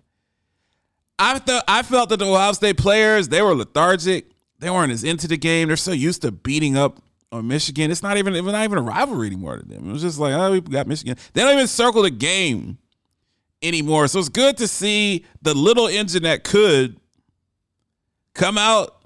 I 1.19 1.39
thought 1.39 1.65
I 1.69 1.83
felt 1.83 2.09
that 2.09 2.19
the 2.19 2.27
Ohio 2.27 2.53
State 2.53 2.77
players 2.77 3.29
they 3.29 3.41
were 3.41 3.55
lethargic. 3.55 4.27
They 4.59 4.71
weren't 4.71 4.93
as 4.93 5.05
into 5.05 5.29
the 5.29 5.37
game. 5.37 5.69
They're 5.69 5.77
so 5.77 5.93
used 5.93 6.23
to 6.23 6.33
beating 6.33 6.77
up 6.77 7.01
on 7.33 7.49
Michigan. 7.49 7.91
It's 7.91 8.03
not 8.03 8.19
even 8.19 8.35
it's 8.35 8.47
not 8.47 8.63
even 8.63 8.79
a 8.79 8.83
rivalry 8.83 9.27
anymore 9.27 9.57
to 9.57 9.65
them. 9.65 9.89
It 9.89 9.93
was 9.93 10.03
just 10.03 10.19
like, 10.19 10.35
oh, 10.35 10.53
we 10.53 10.61
got 10.61 10.87
Michigan. 10.87 11.17
They 11.33 11.43
don't 11.43 11.55
even 11.55 11.67
circle 11.67 12.03
the 12.03 12.11
game 12.11 12.79
anymore. 13.63 14.07
So 14.09 14.19
it's 14.19 14.29
good 14.29 14.57
to 14.59 14.69
see 14.69 15.25
the 15.41 15.55
little 15.55 15.89
engine 15.89 16.25
that 16.25 16.45
could 16.45 17.01
come 18.35 18.59
out. 18.59 18.99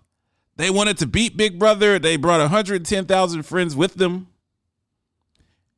They 0.57 0.71
wanted 0.71 0.99
to 0.99 1.07
beat 1.07 1.37
Big 1.37 1.59
Brother. 1.59 1.99
They 1.99 2.17
brought 2.17 2.41
110,000 2.41 3.43
friends 3.43 3.77
with 3.77 3.95
them. 3.95 4.29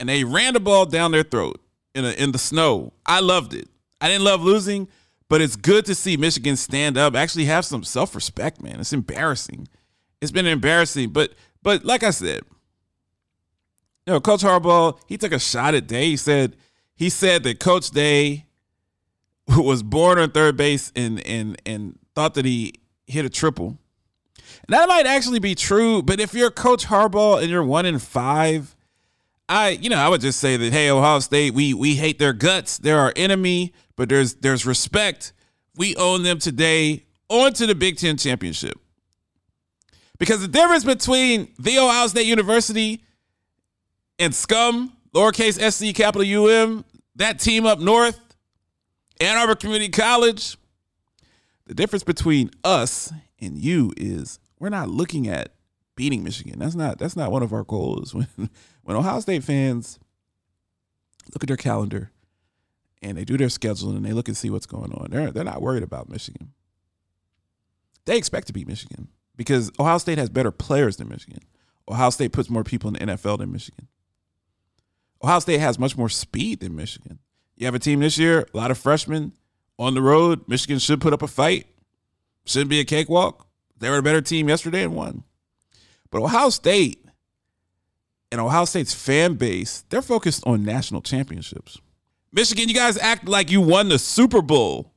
And 0.01 0.09
they 0.09 0.23
ran 0.23 0.55
the 0.55 0.61
ball 0.61 0.87
down 0.87 1.11
their 1.11 1.25
throat 1.25 1.61
in 1.95 2.05
a, 2.05 2.11
in 2.11 2.31
the 2.31 2.39
snow. 2.39 2.93
I 3.05 3.19
loved 3.21 3.53
it. 3.53 3.69
I 4.01 4.07
didn't 4.07 4.23
love 4.23 4.43
losing, 4.43 4.87
but 5.29 5.41
it's 5.41 5.57
good 5.57 5.85
to 5.87 5.95
see 5.97 6.17
Michigan 6.17 6.57
stand 6.57 6.97
up, 6.97 7.17
actually 7.17 7.47
have 7.47 7.65
some 7.65 7.83
self-respect, 7.83 8.63
man. 8.63 8.79
It's 8.79 8.93
embarrassing. 8.93 9.67
It's 10.21 10.31
been 10.31 10.47
embarrassing, 10.47 11.11
but 11.11 11.33
but 11.63 11.85
like 11.85 12.03
I 12.03 12.11
said, 12.11 12.43
you 14.07 14.15
know, 14.15 14.21
Coach 14.21 14.43
Harbaugh, 14.43 14.99
he 15.07 15.19
took 15.19 15.33
a 15.33 15.39
shot 15.39 15.75
at 15.75 15.87
Day. 15.87 16.07
He 16.07 16.17
said 16.17 16.57
he 16.95 17.11
said 17.11 17.43
that 17.43 17.61
Coach 17.61 17.91
Day 17.91 18.47
was 19.49 19.83
born 19.83 20.19
on 20.19 20.31
third 20.31 20.57
base 20.57 20.93
and 20.97 21.25
and 21.27 21.61
and 21.67 21.99
thought 22.15 22.35
that 22.35 22.45
he 22.45 22.75
hit 23.07 23.25
a 23.25 23.31
triple. 23.31 23.79
And 24.67 24.75
that 24.75 24.89
might 24.89 25.07
actually 25.07 25.39
be 25.39 25.55
true, 25.55 26.03
but 26.03 26.21
if 26.21 26.35
you're 26.35 26.51
Coach 26.51 26.87
Harbaugh 26.87 27.41
and 27.41 27.51
you're 27.51 27.63
one 27.63 27.87
in 27.87 27.99
five, 27.99 28.75
I 29.49 29.71
you 29.71 29.89
know 29.89 29.97
I 29.97 30.09
would 30.09 30.21
just 30.21 30.41
say 30.41 30.57
that 30.57 30.73
hey 30.73 30.91
Ohio 30.91 31.21
State 31.21 31.55
we 31.55 31.73
we 31.73 31.95
hate 31.95 32.19
their 32.19 32.33
guts 32.33 32.79
they're 32.79 32.99
our 32.99 33.13
enemy 33.17 33.73
but 33.97 34.09
there's 34.09 34.35
there's 34.35 34.67
respect 34.67 35.33
we 35.77 35.97
own 35.97 36.23
them 36.23 36.39
today 36.39 37.07
on 37.29 37.53
to 37.55 37.67
the 37.67 37.75
Big 37.75 37.97
Ten 37.97 38.17
championship 38.17 38.79
because 40.19 40.41
the 40.41 40.49
difference 40.49 40.85
between 40.85 41.49
the 41.59 41.79
Ohio 41.79 42.07
State 42.09 42.27
University 42.27 43.03
and 44.19 44.35
Scum 44.35 44.93
lowercase 45.15 45.59
SC 45.73 45.95
capital 45.95 46.27
UM 46.27 46.85
that 47.17 47.39
team 47.39 47.67
up 47.67 47.81
north 47.81 48.21
Ann 49.21 49.37
Arbor 49.37 49.55
Community 49.55 49.91
College 49.91 50.57
the 51.67 51.75
difference 51.75 52.03
between 52.03 52.51
us 52.65 53.13
and 53.41 53.59
you 53.59 53.93
is 53.97 54.39
we're 54.59 54.71
not 54.71 54.89
looking 54.89 55.29
at 55.29 55.53
beating 55.95 56.25
Michigan. 56.25 56.59
That's 56.59 56.75
not 56.75 56.99
that's 56.99 57.17
not 57.17 57.31
one 57.31 57.43
of 57.43 57.53
our 57.53 57.65
goals. 57.65 58.15
When 58.35 58.51
when 58.83 58.97
Ohio 58.97 59.21
State 59.21 59.45
fans 59.45 59.99
look 61.35 61.43
at 61.43 61.49
their 61.49 61.59
calendar 61.59 62.11
and 63.03 63.19
they 63.19 63.25
do 63.25 63.37
their 63.37 63.49
scheduling 63.49 63.97
and 63.97 64.05
they 64.07 64.15
look 64.15 64.29
and 64.29 64.37
see 64.37 64.49
what's 64.49 64.65
going 64.65 64.93
on, 64.93 65.09
they're 65.11 65.31
they're 65.31 65.45
not 65.45 65.61
worried 65.61 65.83
about 65.83 66.09
Michigan. 66.09 66.53
They 68.07 68.17
expect 68.17 68.47
to 68.47 68.55
beat 68.55 68.67
Michigan 68.67 69.09
because 69.39 69.71
Ohio 69.79 69.97
State 69.97 70.19
has 70.19 70.29
better 70.29 70.51
players 70.51 70.99
than 70.99 71.09
Michigan. 71.09 71.41
Ohio 71.89 72.11
State 72.11 72.33
puts 72.33 72.51
more 72.51 72.65
people 72.65 72.89
in 72.89 72.95
the 72.95 73.15
NFL 73.15 73.39
than 73.39 73.51
Michigan. 73.51 73.89
Ohio 75.23 75.39
State 75.39 75.61
has 75.61 75.79
much 75.79 75.97
more 75.97 76.11
speed 76.11 76.61
than 76.61 76.77
Michigan. 76.77 77.21
You 77.57 77.65
have 77.65 77.75
a 77.75 77.79
team 77.79 78.01
this 78.01 78.19
year, 78.19 78.47
a 78.53 78.57
lot 78.57 78.71
of 78.71 78.77
freshmen 78.77 79.33
on 79.79 79.95
the 79.95 80.03
road. 80.03 80.47
Michigan 80.47 80.79
should 80.79 81.01
put 81.01 81.13
up 81.13 81.23
a 81.23 81.29
fight. 81.29 81.67
Shouldn't 82.45 82.69
be 82.69 82.81
a 82.81 82.85
cakewalk. 82.85 83.47
They 83.79 83.89
were 83.89 83.99
a 83.99 84.03
better 84.03 84.21
team 84.21 84.49
yesterday 84.49 84.83
and 84.83 84.95
won. 84.95 85.23
But 86.11 86.21
Ohio 86.23 86.51
State 86.51 87.05
and 88.31 88.41
Ohio 88.41 88.65
State's 88.65 88.95
fan 88.95 89.35
base, 89.35 89.85
they're 89.89 90.03
focused 90.03 90.45
on 90.47 90.65
national 90.65 91.01
championships. 91.01 91.79
Michigan, 92.33 92.69
you 92.69 92.75
guys 92.75 92.99
act 92.99 93.29
like 93.29 93.51
you 93.51 93.61
won 93.61 93.89
the 93.89 93.99
Super 93.99 94.43
Bowl 94.43 94.93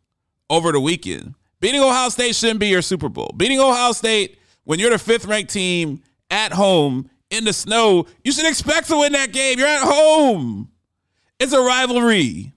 over 0.49 0.71
the 0.71 0.79
weekend. 0.79 1.35
Beating 1.61 1.79
Ohio 1.79 2.09
State 2.09 2.35
shouldn't 2.35 2.59
be 2.59 2.67
your 2.67 2.81
Super 2.81 3.07
Bowl. 3.07 3.33
Beating 3.37 3.59
Ohio 3.59 3.93
State 3.93 4.37
when 4.65 4.79
you're 4.79 4.89
the 4.89 4.97
fifth 4.97 5.25
ranked 5.25 5.53
team 5.53 6.01
at 6.29 6.51
home 6.51 7.09
in 7.29 7.45
the 7.45 7.53
snow, 7.53 8.07
you 8.23 8.31
should 8.31 8.47
expect 8.47 8.87
to 8.87 8.97
win 8.97 9.13
that 9.13 9.31
game. 9.31 9.59
You're 9.59 9.67
at 9.67 9.83
home. 9.83 10.69
It's 11.39 11.53
a 11.53 11.61
rivalry. 11.61 12.51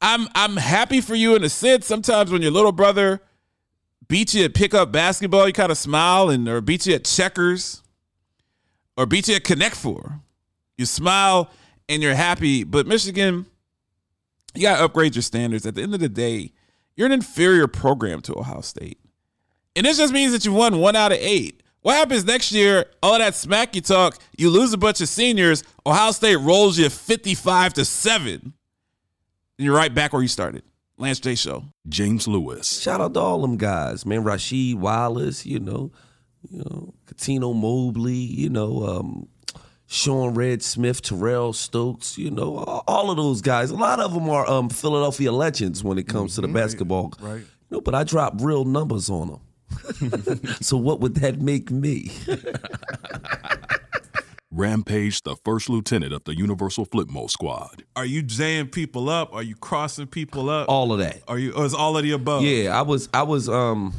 I'm 0.00 0.28
I'm 0.34 0.56
happy 0.56 1.00
for 1.00 1.14
you 1.14 1.34
in 1.34 1.42
a 1.42 1.48
sense. 1.48 1.86
Sometimes 1.86 2.30
when 2.30 2.42
your 2.42 2.52
little 2.52 2.72
brother 2.72 3.20
beat 4.08 4.34
you 4.34 4.44
at 4.44 4.54
pickup 4.54 4.92
basketball, 4.92 5.46
you 5.46 5.52
kind 5.52 5.72
of 5.72 5.78
smile, 5.78 6.30
and 6.30 6.46
or 6.48 6.60
beat 6.60 6.86
you 6.86 6.94
at 6.94 7.04
checkers, 7.04 7.82
or 8.96 9.04
beat 9.06 9.26
you 9.26 9.34
at 9.34 9.44
Connect 9.44 9.74
Four, 9.74 10.20
you 10.78 10.86
smile 10.86 11.50
and 11.88 12.02
you're 12.02 12.14
happy. 12.14 12.62
But 12.62 12.86
Michigan, 12.86 13.46
you 14.56 14.62
got 14.62 14.78
to 14.78 14.84
upgrade 14.84 15.14
your 15.14 15.22
standards. 15.22 15.66
At 15.66 15.74
the 15.74 15.82
end 15.82 15.94
of 15.94 16.00
the 16.00 16.08
day, 16.08 16.52
you're 16.96 17.06
an 17.06 17.12
inferior 17.12 17.66
program 17.66 18.20
to 18.22 18.38
Ohio 18.38 18.60
State, 18.60 18.98
and 19.74 19.86
this 19.86 19.98
just 19.98 20.12
means 20.12 20.32
that 20.32 20.44
you 20.44 20.52
won 20.52 20.78
one 20.78 20.96
out 20.96 21.12
of 21.12 21.18
eight. 21.20 21.62
What 21.82 21.96
happens 21.96 22.24
next 22.24 22.50
year? 22.50 22.86
All 23.02 23.18
that 23.18 23.34
smack 23.36 23.76
you 23.76 23.80
talk, 23.80 24.18
you 24.36 24.50
lose 24.50 24.72
a 24.72 24.78
bunch 24.78 25.00
of 25.00 25.08
seniors. 25.08 25.62
Ohio 25.86 26.10
State 26.10 26.36
rolls 26.36 26.78
you 26.78 26.88
55 26.90 27.74
to 27.74 27.84
seven, 27.84 28.40
and 28.42 28.52
you're 29.58 29.76
right 29.76 29.94
back 29.94 30.12
where 30.12 30.22
you 30.22 30.28
started. 30.28 30.64
Lance 30.98 31.20
J 31.20 31.34
Show. 31.34 31.64
James 31.88 32.26
Lewis. 32.26 32.80
Shout 32.80 33.00
out 33.00 33.14
to 33.14 33.20
all 33.20 33.42
them 33.42 33.56
guys, 33.56 34.06
man. 34.06 34.24
Rasheed 34.24 34.76
Wallace, 34.76 35.44
you 35.44 35.60
know, 35.60 35.92
you 36.50 36.58
know, 36.58 36.94
Cuttino 37.06 37.54
Mobley, 37.54 38.14
you 38.14 38.48
know, 38.48 38.84
um, 38.86 39.28
Sean 39.86 40.34
Red 40.34 40.62
Smith, 40.62 41.00
Terrell 41.02 41.52
Stokes, 41.52 42.18
you 42.18 42.30
know, 42.30 42.82
all 42.88 43.10
of 43.10 43.16
those 43.16 43.40
guys. 43.40 43.70
A 43.70 43.76
lot 43.76 44.00
of 44.00 44.12
them 44.12 44.28
are 44.28 44.48
um, 44.48 44.68
Philadelphia 44.68 45.30
legends 45.30 45.84
when 45.84 45.96
it 45.98 46.08
comes 46.08 46.32
mm-hmm. 46.32 46.36
to 46.36 46.40
the 46.42 46.46
mm-hmm. 46.48 46.56
basketball. 46.56 47.12
Right. 47.20 47.38
You 47.38 47.46
know, 47.70 47.80
but 47.80 47.94
I 47.94 48.04
drop 48.04 48.34
real 48.40 48.64
numbers 48.64 49.08
on 49.08 49.28
them. 49.28 49.40
so 50.60 50.76
what 50.76 51.00
would 51.00 51.16
that 51.16 51.40
make 51.40 51.70
me? 51.70 52.10
Rampage, 54.50 55.22
the 55.22 55.36
first 55.44 55.68
lieutenant 55.68 56.12
of 56.14 56.24
the 56.24 56.36
Universal 56.36 56.86
Flipmo 56.86 57.30
Squad. 57.30 57.84
Are 57.94 58.06
you 58.06 58.22
jaying 58.22 58.68
people 58.68 59.10
up? 59.10 59.34
Are 59.34 59.42
you 59.42 59.54
crossing 59.54 60.06
people 60.06 60.48
up? 60.48 60.68
All 60.68 60.92
of 60.92 60.98
that. 61.00 61.22
Are 61.28 61.38
you? 61.38 61.52
Or 61.52 61.64
is 61.66 61.74
all 61.74 61.96
of 61.96 62.04
the 62.04 62.12
above? 62.12 62.42
Yeah, 62.42 62.76
I 62.76 62.82
was. 62.82 63.08
I 63.12 63.22
was. 63.24 63.48
Um, 63.48 63.92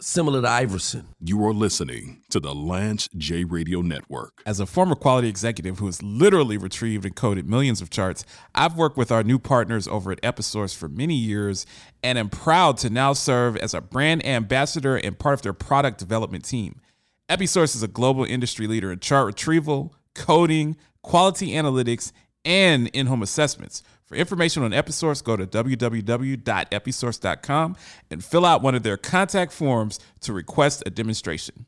similar 0.00 0.42
to 0.42 0.48
Iverson. 0.48 1.08
You 1.20 1.44
are 1.46 1.52
listening 1.52 2.22
to 2.30 2.40
the 2.40 2.54
Lance 2.54 3.08
J 3.16 3.44
Radio 3.44 3.80
Network. 3.80 4.42
As 4.46 4.60
a 4.60 4.66
former 4.66 4.94
quality 4.94 5.28
executive 5.28 5.78
who 5.78 5.86
has 5.86 6.02
literally 6.02 6.56
retrieved 6.56 7.04
and 7.04 7.14
coded 7.14 7.48
millions 7.48 7.80
of 7.80 7.90
charts, 7.90 8.24
I've 8.54 8.76
worked 8.76 8.96
with 8.96 9.10
our 9.10 9.22
new 9.22 9.38
partners 9.38 9.88
over 9.88 10.12
at 10.12 10.20
Episource 10.22 10.76
for 10.76 10.88
many 10.88 11.14
years 11.14 11.66
and 12.02 12.18
am 12.18 12.28
proud 12.28 12.76
to 12.78 12.90
now 12.90 13.12
serve 13.12 13.56
as 13.56 13.74
a 13.74 13.80
brand 13.80 14.24
ambassador 14.24 14.96
and 14.96 15.18
part 15.18 15.34
of 15.34 15.42
their 15.42 15.52
product 15.52 15.98
development 15.98 16.44
team. 16.44 16.80
Episource 17.28 17.74
is 17.74 17.82
a 17.82 17.88
global 17.88 18.24
industry 18.24 18.66
leader 18.66 18.90
in 18.92 19.00
chart 19.00 19.26
retrieval, 19.26 19.94
coding, 20.14 20.76
quality 21.02 21.50
analytics, 21.50 22.12
and 22.44 22.88
in 22.88 23.06
home 23.06 23.22
assessments. 23.22 23.82
For 24.08 24.14
information 24.14 24.62
on 24.62 24.70
Episource, 24.70 25.22
go 25.22 25.36
to 25.36 25.46
www.episource.com 25.46 27.76
and 28.10 28.24
fill 28.24 28.46
out 28.46 28.62
one 28.62 28.74
of 28.74 28.82
their 28.82 28.96
contact 28.96 29.52
forms 29.52 30.00
to 30.20 30.32
request 30.32 30.82
a 30.86 30.90
demonstration. 30.90 31.66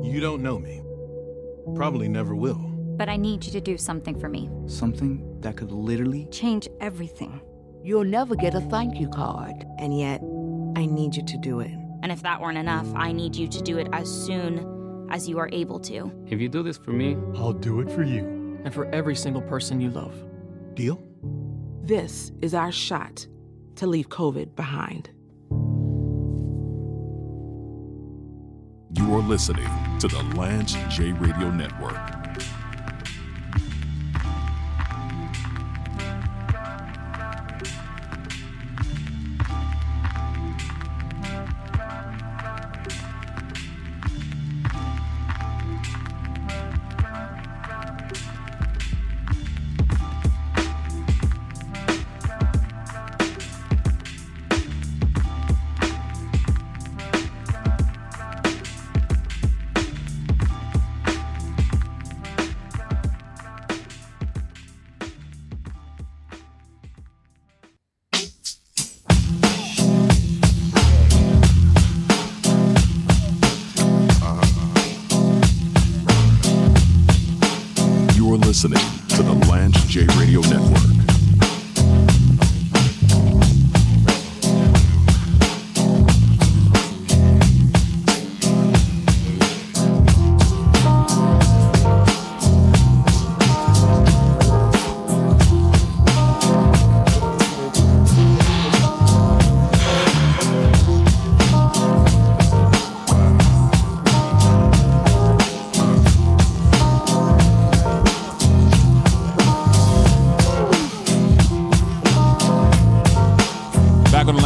You 0.00 0.20
don't 0.20 0.40
know 0.40 0.60
me. 0.60 0.80
Probably 1.74 2.06
never 2.06 2.36
will. 2.36 2.70
But 2.96 3.08
I 3.08 3.16
need 3.16 3.44
you 3.44 3.50
to 3.50 3.60
do 3.60 3.76
something 3.76 4.16
for 4.20 4.28
me. 4.28 4.48
Something 4.68 5.40
that 5.40 5.56
could 5.56 5.72
literally 5.72 6.26
change 6.26 6.68
everything. 6.80 7.40
You'll 7.82 8.04
never 8.04 8.36
get 8.36 8.54
a 8.54 8.60
thank 8.60 9.00
you 9.00 9.08
card, 9.08 9.66
and 9.80 9.98
yet 9.98 10.20
I 10.76 10.86
need 10.86 11.16
you 11.16 11.24
to 11.24 11.36
do 11.38 11.58
it. 11.58 11.72
And 12.04 12.12
if 12.12 12.22
that 12.22 12.40
weren't 12.40 12.58
enough, 12.58 12.86
I 12.94 13.10
need 13.10 13.34
you 13.34 13.48
to 13.48 13.60
do 13.60 13.78
it 13.78 13.88
as 13.92 14.08
soon 14.08 15.08
as 15.10 15.28
you 15.28 15.40
are 15.40 15.48
able 15.50 15.80
to. 15.80 16.12
If 16.28 16.40
you 16.40 16.48
do 16.48 16.62
this 16.62 16.78
for 16.78 16.92
me, 16.92 17.16
I'll 17.34 17.52
do 17.52 17.80
it 17.80 17.90
for 17.90 18.04
you. 18.04 18.60
And 18.64 18.72
for 18.72 18.86
every 18.94 19.16
single 19.16 19.42
person 19.42 19.80
you 19.80 19.90
love. 19.90 20.14
Deal? 20.74 21.02
This 21.84 22.32
is 22.40 22.54
our 22.54 22.72
shot 22.72 23.26
to 23.76 23.86
leave 23.86 24.08
COVID 24.08 24.56
behind. 24.56 25.10
You 28.94 29.14
are 29.14 29.20
listening 29.20 29.68
to 29.98 30.08
the 30.08 30.22
Lance 30.34 30.78
J 30.88 31.12
Radio 31.12 31.50
Network. 31.50 32.23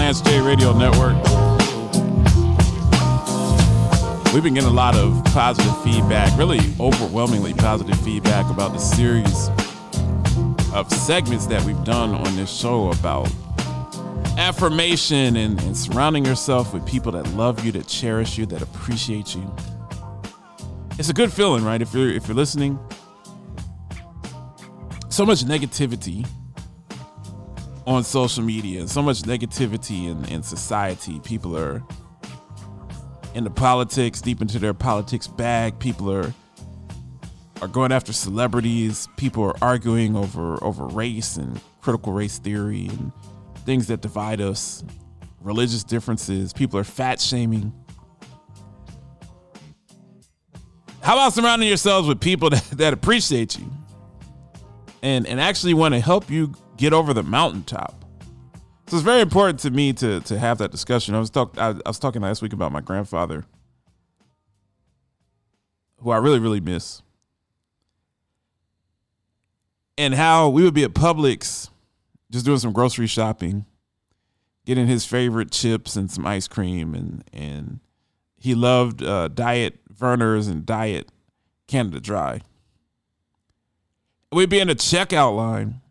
J 0.09 0.41
Radio 0.41 0.73
Network. 0.73 1.17
We've 4.33 4.43
been 4.43 4.55
getting 4.55 4.71
a 4.71 4.73
lot 4.73 4.97
of 4.97 5.23
positive 5.27 5.83
feedback, 5.83 6.37
really 6.39 6.61
overwhelmingly 6.81 7.53
positive 7.53 8.01
feedback 8.01 8.51
about 8.51 8.73
the 8.73 8.79
series 8.79 9.51
of 10.73 10.91
segments 10.91 11.45
that 11.49 11.63
we've 11.65 11.85
done 11.85 12.15
on 12.15 12.37
this 12.37 12.51
show 12.51 12.91
about 12.93 13.31
affirmation 14.39 15.37
and, 15.37 15.61
and 15.61 15.77
surrounding 15.77 16.25
yourself 16.25 16.73
with 16.73 16.87
people 16.87 17.13
that 17.13 17.29
love 17.35 17.63
you, 17.63 17.71
that 17.73 17.87
cherish 17.87 18.39
you, 18.39 18.47
that 18.47 18.63
appreciate 18.63 19.35
you. 19.35 19.55
It's 20.99 21.11
a 21.11 21.15
good 21.15 21.31
feeling, 21.31 21.65
right? 21.65 21.83
If 21.83 21.93
you're 21.93 22.09
if 22.09 22.27
you're 22.27 22.35
listening. 22.35 22.79
So 25.11 25.27
much 25.27 25.41
negativity 25.41 26.27
on 27.89 28.05
social 28.05 28.45
media 28.45 28.81
and 28.81 28.91
so 28.91 29.01
much 29.01 29.23
negativity 29.23 30.09
in, 30.11 30.23
in 30.27 30.43
society. 30.43 31.19
People 31.21 31.57
are 31.57 31.83
into 33.35 33.49
politics, 33.49 34.21
deep 34.21 34.43
into 34.43 34.59
their 34.59 34.75
politics 34.75 35.27
bag. 35.27 35.79
People 35.79 36.13
are 36.13 36.35
are 37.63 37.67
going 37.67 37.91
after 37.91 38.13
celebrities. 38.13 39.09
People 39.17 39.43
are 39.43 39.55
arguing 39.63 40.17
over 40.17 40.63
over 40.63 40.87
race 40.87 41.39
and 41.39 41.59
critical 41.81 42.13
race 42.13 42.39
theory 42.39 42.89
and 42.89 43.11
things 43.65 43.87
that 43.87 44.03
divide 44.03 44.43
us, 44.43 44.85
religious 45.41 45.83
differences. 45.83 46.53
People 46.53 46.79
are 46.79 46.85
fat 46.85 47.19
shaming. 47.19 47.73
How 51.01 51.15
about 51.15 51.33
surrounding 51.33 51.69
yourselves 51.69 52.07
with 52.07 52.21
people 52.21 52.51
that, 52.51 52.65
that 52.73 52.93
appreciate 52.93 53.59
you 53.59 53.71
and 55.03 55.27
and 55.27 55.41
actually 55.41 55.73
want 55.73 55.95
to 55.95 56.01
help 56.01 56.29
you 56.29 56.53
get 56.79 56.95
over 56.95 57.13
the 57.13 57.23
mountaintop? 57.23 58.05
So 58.87 58.97
it's 58.97 59.05
very 59.05 59.21
important 59.21 59.61
to 59.61 59.71
me 59.71 59.93
to 59.95 60.21
to 60.21 60.39
have 60.39 60.57
that 60.59 60.71
discussion. 60.71 61.15
I 61.15 61.19
was 61.19 61.29
talk 61.29 61.59
I, 61.59 61.71
I 61.85 61.89
was 61.89 61.99
talking 61.99 62.23
last 62.23 62.41
week 62.41 62.55
about 62.55 62.73
my 62.73 62.81
grandfather, 62.81 63.45
who 65.99 66.11
I 66.11 66.17
really 66.17 66.39
really 66.39 66.61
miss, 66.61 67.03
and 69.99 70.15
how 70.15 70.49
we 70.49 70.63
would 70.63 70.73
be 70.73 70.85
at 70.85 70.95
Publix, 70.95 71.69
just 72.31 72.47
doing 72.47 72.59
some 72.59 72.73
grocery 72.73 73.07
shopping, 73.07 73.67
getting 74.65 74.87
his 74.87 75.05
favorite 75.05 75.51
chips 75.51 75.95
and 75.97 76.11
some 76.11 76.25
ice 76.25 76.49
cream, 76.49 76.95
and 76.95 77.25
and 77.31 77.81
he 78.39 78.55
loved 78.55 79.03
uh, 79.03 79.29
Diet 79.29 79.81
Vernors 79.93 80.51
and 80.51 80.65
Diet 80.65 81.11
Canada 81.67 82.01
Dry. 82.01 82.41
We'd 84.33 84.49
be 84.49 84.61
in 84.61 84.69
the 84.69 84.75
checkout 84.75 85.37
line, 85.37 85.83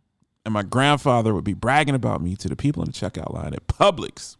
and 0.47 0.53
my 0.53 0.63
grandfather 0.63 1.33
would 1.33 1.43
be 1.43 1.53
bragging 1.53 1.93
about 1.93 2.21
me 2.21 2.33
to 2.37 2.47
the 2.47 2.55
people 2.55 2.81
in 2.81 2.87
the 2.87 2.93
checkout 2.93 3.33
line 3.33 3.53
at 3.53 3.67
Publix, 3.67 4.37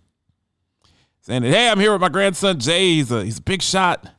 saying 1.20 1.42
that, 1.42 1.54
"Hey, 1.54 1.70
I'm 1.70 1.82
here 1.82 1.92
with 1.92 2.00
my 2.00 2.08
grandson 2.08 2.62
Jay. 2.62 2.94
He's 2.94 3.12
a 3.12 3.26
he's 3.26 3.40
a 3.40 3.42
big 3.42 3.62
shot, 3.62 4.16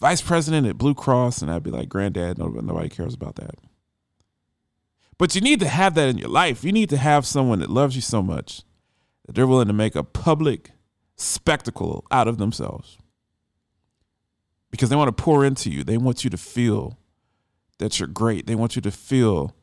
vice 0.00 0.20
president 0.20 0.66
at 0.66 0.76
Blue 0.76 0.94
Cross." 0.94 1.40
And 1.40 1.48
I'd 1.48 1.62
be 1.62 1.70
like, 1.70 1.88
"Granddad, 1.88 2.38
nobody, 2.38 2.66
nobody 2.66 2.88
cares 2.88 3.14
about 3.14 3.36
that." 3.36 3.54
But 5.16 5.36
you 5.36 5.40
need 5.40 5.60
to 5.60 5.68
have 5.68 5.94
that 5.94 6.08
in 6.08 6.18
your 6.18 6.28
life. 6.28 6.64
You 6.64 6.72
need 6.72 6.90
to 6.90 6.96
have 6.96 7.24
someone 7.24 7.60
that 7.60 7.70
loves 7.70 7.94
you 7.94 8.02
so 8.02 8.20
much 8.20 8.64
that 9.24 9.36
they're 9.36 9.46
willing 9.46 9.68
to 9.68 9.72
make 9.72 9.94
a 9.94 10.02
public 10.02 10.72
spectacle 11.14 12.04
out 12.10 12.26
of 12.26 12.38
themselves 12.38 12.98
because 14.72 14.90
they 14.90 14.96
want 14.96 15.16
to 15.16 15.22
pour 15.22 15.44
into 15.44 15.70
you. 15.70 15.84
They 15.84 15.98
want 15.98 16.24
you 16.24 16.30
to 16.30 16.36
feel 16.36 16.98
that 17.78 18.00
you're 18.00 18.08
great. 18.08 18.48
They 18.48 18.56
want 18.56 18.74
you 18.74 18.82
to 18.82 18.90
feel 18.90 19.54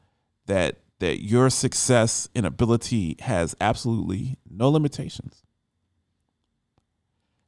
that 0.45 0.77
that 0.99 1.23
your 1.23 1.49
success 1.49 2.29
and 2.35 2.45
ability 2.45 3.15
has 3.21 3.55
absolutely 3.59 4.37
no 4.49 4.69
limitations. 4.69 5.43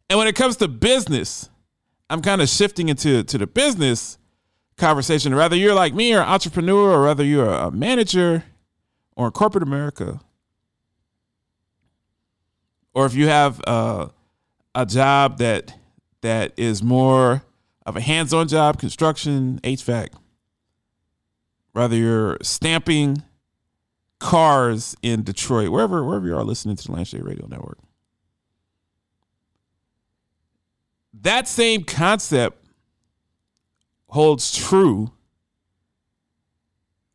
And 0.09 0.17
when 0.17 0.27
it 0.27 0.35
comes 0.35 0.57
to 0.57 0.67
business, 0.67 1.49
I'm 2.09 2.21
kind 2.21 2.41
of 2.41 2.49
shifting 2.49 2.89
into 2.89 3.23
to 3.23 3.37
the 3.37 3.47
business 3.47 4.17
conversation. 4.77 5.35
Whether 5.35 5.55
you're 5.55 5.73
like 5.73 5.93
me 5.93 6.13
or 6.13 6.21
entrepreneur, 6.21 6.91
or 6.91 7.03
whether 7.03 7.23
you're 7.23 7.53
a 7.53 7.71
manager 7.71 8.43
or 9.15 9.27
in 9.27 9.31
corporate 9.31 9.63
America, 9.63 10.19
or 12.93 13.05
if 13.05 13.13
you 13.13 13.27
have 13.27 13.61
uh, 13.67 14.07
a 14.75 14.85
job 14.85 15.37
that 15.37 15.73
that 16.21 16.53
is 16.57 16.83
more 16.83 17.43
of 17.85 17.95
a 17.95 18.01
hands-on 18.01 18.47
job, 18.47 18.79
construction, 18.79 19.59
HVAC, 19.63 20.09
whether 21.71 21.95
you're 21.95 22.37
stamping 22.41 23.23
cars 24.21 24.95
in 25.01 25.23
Detroit, 25.23 25.69
wherever 25.69 26.03
wherever 26.03 26.27
you 26.27 26.37
are 26.37 26.43
listening 26.43 26.75
to 26.77 26.91
the 26.91 27.03
J 27.03 27.19
Radio 27.19 27.47
Network. 27.47 27.79
That 31.13 31.47
same 31.47 31.83
concept 31.83 32.65
holds 34.07 34.55
true 34.55 35.11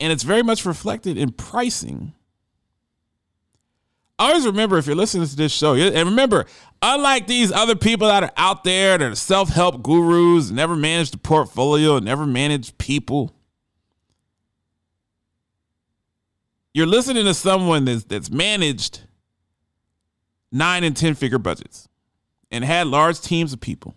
and 0.00 0.12
it's 0.12 0.22
very 0.24 0.42
much 0.42 0.66
reflected 0.66 1.16
in 1.16 1.32
pricing. 1.32 2.12
Always 4.18 4.46
remember 4.46 4.78
if 4.78 4.86
you're 4.86 4.96
listening 4.96 5.26
to 5.26 5.36
this 5.36 5.52
show, 5.52 5.74
and 5.74 6.08
remember, 6.08 6.46
unlike 6.80 7.26
these 7.26 7.52
other 7.52 7.76
people 7.76 8.08
that 8.08 8.22
are 8.22 8.32
out 8.36 8.64
there 8.64 8.96
that 8.96 9.12
are 9.12 9.14
self 9.14 9.50
help 9.50 9.82
gurus, 9.82 10.50
never 10.50 10.74
managed 10.74 11.14
a 11.14 11.18
portfolio, 11.18 11.98
never 11.98 12.26
managed 12.26 12.78
people, 12.78 13.35
you're 16.76 16.86
listening 16.86 17.24
to 17.24 17.32
someone 17.32 17.86
that's, 17.86 18.04
that's 18.04 18.30
managed 18.30 19.00
nine 20.52 20.84
and 20.84 20.94
10 20.94 21.14
figure 21.14 21.38
budgets 21.38 21.88
and 22.50 22.62
had 22.62 22.86
large 22.86 23.18
teams 23.18 23.54
of 23.54 23.60
people 23.60 23.94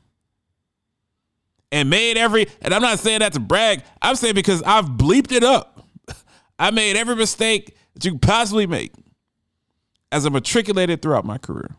and 1.73 1.89
made 1.89 2.15
every, 2.15 2.47
and 2.61 2.73
I'm 2.73 2.81
not 2.81 2.99
saying 2.99 3.19
that 3.19 3.33
to 3.33 3.41
brag, 3.41 3.83
I'm 4.01 4.15
saying 4.15 4.33
because 4.33 4.63
I've 4.63 4.85
bleeped 4.85 5.33
it 5.33 5.43
up. 5.43 5.89
I 6.59 6.71
made 6.71 6.95
every 6.95 7.17
mistake 7.17 7.75
that 7.95 8.05
you 8.05 8.11
could 8.11 8.21
possibly 8.21 8.65
make 8.65 8.93
as 10.09 10.25
I 10.25 10.29
matriculated 10.29 11.01
throughout 11.01 11.25
my 11.25 11.37
career. 11.37 11.75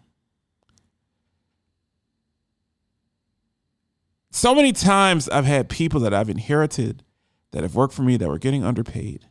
So 4.31 4.55
many 4.55 4.73
times 4.73 5.31
I've 5.31 5.47
had 5.47 5.71
people 5.71 6.01
that 6.01 6.13
I've 6.13 6.29
inherited 6.29 7.05
that 7.53 7.63
have 7.63 7.75
worked 7.75 7.95
for 7.95 8.03
me 8.03 8.19
that 8.19 8.29
were 8.29 8.39
getting 8.39 8.65
underpaid. 8.65 9.25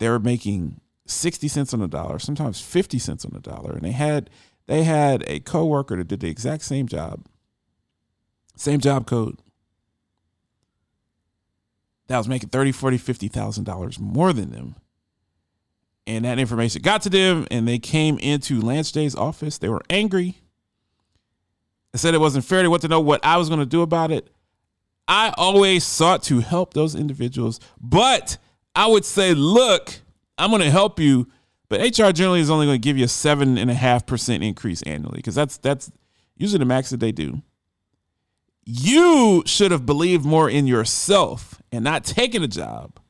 They 0.00 0.08
were 0.08 0.18
making 0.18 0.80
60 1.06 1.46
cents 1.46 1.72
on 1.72 1.78
the 1.78 1.86
dollar, 1.86 2.18
sometimes 2.18 2.60
50 2.60 2.98
cents 2.98 3.24
on 3.24 3.30
the 3.32 3.40
dollar, 3.40 3.74
and 3.74 3.82
they 3.82 3.92
had 3.92 4.28
they 4.66 4.82
had 4.82 5.22
a 5.28 5.38
coworker 5.38 5.96
that 5.96 6.08
did 6.08 6.20
the 6.20 6.28
exact 6.28 6.64
same 6.64 6.88
job. 6.88 7.26
Same 8.56 8.80
job 8.80 9.06
code. 9.06 9.38
That 12.08 12.18
was 12.18 12.28
making 12.28 12.48
30, 12.48 12.72
40, 12.72 12.98
50,000 12.98 13.62
dollars 13.62 14.00
more 14.00 14.32
than 14.32 14.50
them 14.50 14.74
and 16.10 16.24
that 16.24 16.38
information 16.40 16.82
got 16.82 17.02
to 17.02 17.10
them 17.10 17.46
and 17.50 17.68
they 17.68 17.78
came 17.78 18.18
into 18.18 18.60
Lance 18.60 18.90
J's 18.90 19.14
office. 19.14 19.58
They 19.58 19.68
were 19.68 19.82
angry. 19.88 20.40
They 21.92 21.98
said 21.98 22.14
it 22.14 22.20
wasn't 22.20 22.44
fair. 22.44 22.62
They 22.62 22.68
wanted 22.68 22.82
to 22.82 22.88
know 22.88 23.00
what 23.00 23.24
I 23.24 23.36
was 23.36 23.48
going 23.48 23.60
to 23.60 23.66
do 23.66 23.82
about 23.82 24.10
it. 24.10 24.28
I 25.06 25.32
always 25.36 25.84
sought 25.84 26.22
to 26.24 26.40
help 26.40 26.74
those 26.74 26.94
individuals, 26.94 27.60
but 27.80 28.38
I 28.74 28.86
would 28.86 29.04
say, 29.04 29.34
look, 29.34 30.00
I'm 30.38 30.50
going 30.50 30.62
to 30.62 30.70
help 30.70 30.98
you, 30.98 31.28
but 31.68 31.80
HR 31.80 32.12
generally 32.12 32.40
is 32.40 32.50
only 32.50 32.66
going 32.66 32.80
to 32.80 32.84
give 32.84 32.96
you 32.96 33.04
a 33.04 33.08
seven 33.08 33.58
and 33.58 33.70
a 33.70 33.74
half 33.74 34.06
percent 34.06 34.42
increase 34.42 34.82
annually 34.82 35.16
because 35.16 35.34
that's 35.34 35.58
that's 35.58 35.90
usually 36.36 36.58
the 36.58 36.64
max 36.64 36.90
that 36.90 37.00
they 37.00 37.12
do. 37.12 37.42
You 38.64 39.42
should 39.46 39.70
have 39.70 39.86
believed 39.86 40.24
more 40.24 40.48
in 40.48 40.66
yourself 40.66 41.60
and 41.72 41.82
not 41.84 42.04
taken 42.04 42.42
a 42.42 42.48
job 42.48 43.00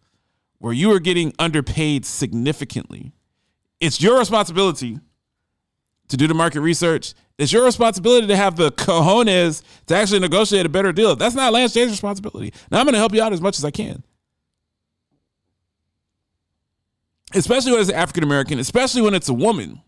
where 0.58 0.72
you 0.72 0.92
are 0.92 1.00
getting 1.00 1.32
underpaid 1.38 2.04
significantly. 2.04 3.12
It's 3.80 4.00
your 4.00 4.18
responsibility 4.18 4.98
to 6.08 6.16
do 6.16 6.26
the 6.26 6.34
market 6.34 6.60
research. 6.60 7.14
It's 7.38 7.52
your 7.52 7.64
responsibility 7.64 8.26
to 8.26 8.36
have 8.36 8.56
the 8.56 8.70
cojones 8.72 9.62
to 9.86 9.94
actually 9.96 10.20
negotiate 10.20 10.66
a 10.66 10.68
better 10.68 10.92
deal. 10.92 11.16
That's 11.16 11.34
not 11.34 11.52
Lance 11.52 11.72
J's 11.72 11.90
responsibility. 11.90 12.52
Now 12.70 12.80
I'm 12.80 12.84
going 12.84 12.92
to 12.92 12.98
help 12.98 13.14
you 13.14 13.22
out 13.22 13.32
as 13.32 13.40
much 13.40 13.58
as 13.58 13.64
I 13.64 13.70
can. 13.70 14.04
Especially 17.34 17.72
when 17.72 17.80
it's 17.80 17.90
African 17.90 18.24
American, 18.24 18.58
especially 18.58 19.02
when 19.02 19.14
it's 19.14 19.28
a 19.28 19.34
woman, 19.34 19.80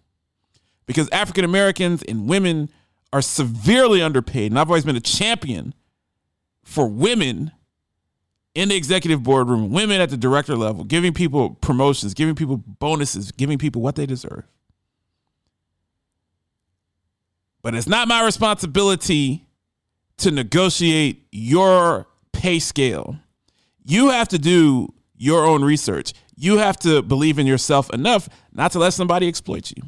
because 0.87 1.09
African 1.11 1.45
Americans 1.45 2.03
and 2.03 2.29
women 2.29 2.71
are 3.13 3.23
severely 3.23 4.03
underpaid. 4.03 4.53
And 4.53 4.59
I've 4.59 4.69
always 4.69 4.85
been 4.85 4.97
a 4.97 5.01
champion 5.01 5.75
for 6.65 6.87
women 6.87 7.53
in 8.55 8.69
the 8.69 8.77
executive 8.77 9.23
boardroom, 9.23 9.71
women 9.71 10.01
at 10.01 10.11
the 10.11 10.17
director 10.17 10.57
level, 10.57 10.85
giving 10.85 11.15
people 11.15 11.51
promotions, 11.51 12.15
giving 12.15 12.35
people 12.35 12.59
bonuses, 12.59 13.33
giving 13.33 13.59
people 13.59 13.83
what 13.83 13.97
they 13.97 14.07
deserve. 14.07 14.45
But 17.63 17.75
it's 17.75 17.87
not 17.87 18.09
my 18.09 18.25
responsibility 18.25 19.47
to 20.19 20.31
negotiate 20.31 21.27
your 21.31 22.07
pay 22.33 22.59
scale. 22.59 23.17
You 23.85 24.11
have 24.11 24.29
to 24.29 24.39
do 24.39 24.93
your 25.17 25.47
own 25.47 25.65
research. 25.65 26.13
You 26.35 26.59
have 26.59 26.79
to 26.81 27.03
believe 27.03 27.39
in 27.39 27.47
yourself 27.47 27.93
enough 27.93 28.29
not 28.53 28.73
to 28.73 28.79
let 28.79 28.93
somebody 28.93 29.29
exploit 29.29 29.73
you. 29.77 29.83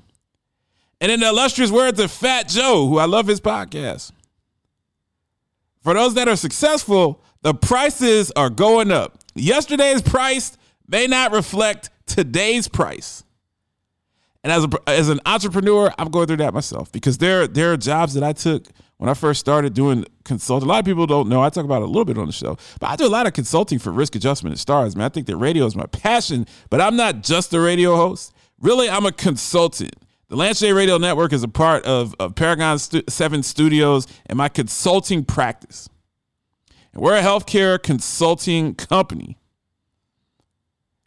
And 1.01 1.11
in 1.11 1.21
the 1.21 1.29
illustrious 1.29 1.71
words 1.71 1.99
of 2.01 2.11
Fat 2.11 2.49
Joe, 2.49 2.87
who 2.89 2.99
I 2.99 3.05
love 3.05 3.27
his 3.27 3.41
podcast, 3.41 4.13
for 5.83 5.95
those 5.95 6.15
that 6.15 6.29
are 6.29 6.37
successful, 6.37 7.23
the 7.43 7.55
prices 7.55 8.31
are 8.33 8.49
going 8.49 8.91
up. 8.91 9.19
Yesterday's 9.35 10.01
price 10.01 10.57
may 10.89 11.07
not 11.07 11.33
reflect 11.33 11.91
today's 12.07 12.69
price. 12.69 13.23
And 14.43 14.53
as 14.53 14.65
a, 14.65 14.69
as 14.87 15.09
an 15.09 15.21
entrepreneur, 15.27 15.93
I'm 15.99 16.11
going 16.11 16.27
through 16.27 16.39
that 16.39 16.55
myself 16.55 16.93
because 16.93 17.19
there 17.19 17.47
there 17.47 17.73
are 17.73 17.77
jobs 17.77 18.15
that 18.15 18.23
I 18.23 18.33
took 18.33 18.67
when 18.99 19.11
I 19.11 19.15
first 19.15 19.41
started 19.41 19.75
doing 19.75 20.05
consulting. 20.25 20.69
A 20.69 20.73
lot 20.73 20.79
of 20.79 20.85
people 20.85 21.07
don't 21.07 21.29
know. 21.29 21.43
I 21.43 21.51
talk 21.51 21.65
about 21.65 21.83
it 21.83 21.87
a 21.87 21.89
little 21.89 22.05
bit 22.05 22.19
on 22.19 22.27
the 22.27 22.33
show, 22.33 22.57
but 22.81 22.89
I 22.89 22.97
do 22.97 23.07
a 23.07 23.09
lot 23.09 23.27
of 23.27 23.33
consulting 23.33 23.79
for 23.79 23.91
risk 23.91 24.15
adjustment 24.15 24.53
and 24.53 24.61
stars. 24.61 24.97
Man, 24.97 25.05
I 25.05 25.09
think 25.09 25.27
that 25.27 25.37
radio 25.37 25.67
is 25.67 25.77
my 25.77 25.87
passion, 25.87 26.47
but 26.71 26.81
I'm 26.81 26.97
not 26.97 27.23
just 27.23 27.53
a 27.53 27.61
radio 27.61 27.97
host. 27.97 28.33
Really, 28.61 28.89
I'm 28.89 29.05
a 29.05 29.13
consultant. 29.13 29.95
The 30.29 30.37
Lance 30.37 30.61
J 30.61 30.73
Radio 30.73 30.97
Network 30.97 31.33
is 31.33 31.43
a 31.43 31.49
part 31.49 31.85
of, 31.85 32.15
of 32.19 32.35
Paragon 32.35 32.79
Stu- 32.79 33.03
7 33.09 33.43
Studios 33.43 34.07
and 34.27 34.39
my 34.39 34.49
consulting 34.49 35.25
practice. 35.25 35.89
And 36.93 37.03
we're 37.03 37.17
a 37.17 37.23
healthcare 37.23 37.83
consulting 37.83 38.75
company. 38.75 39.39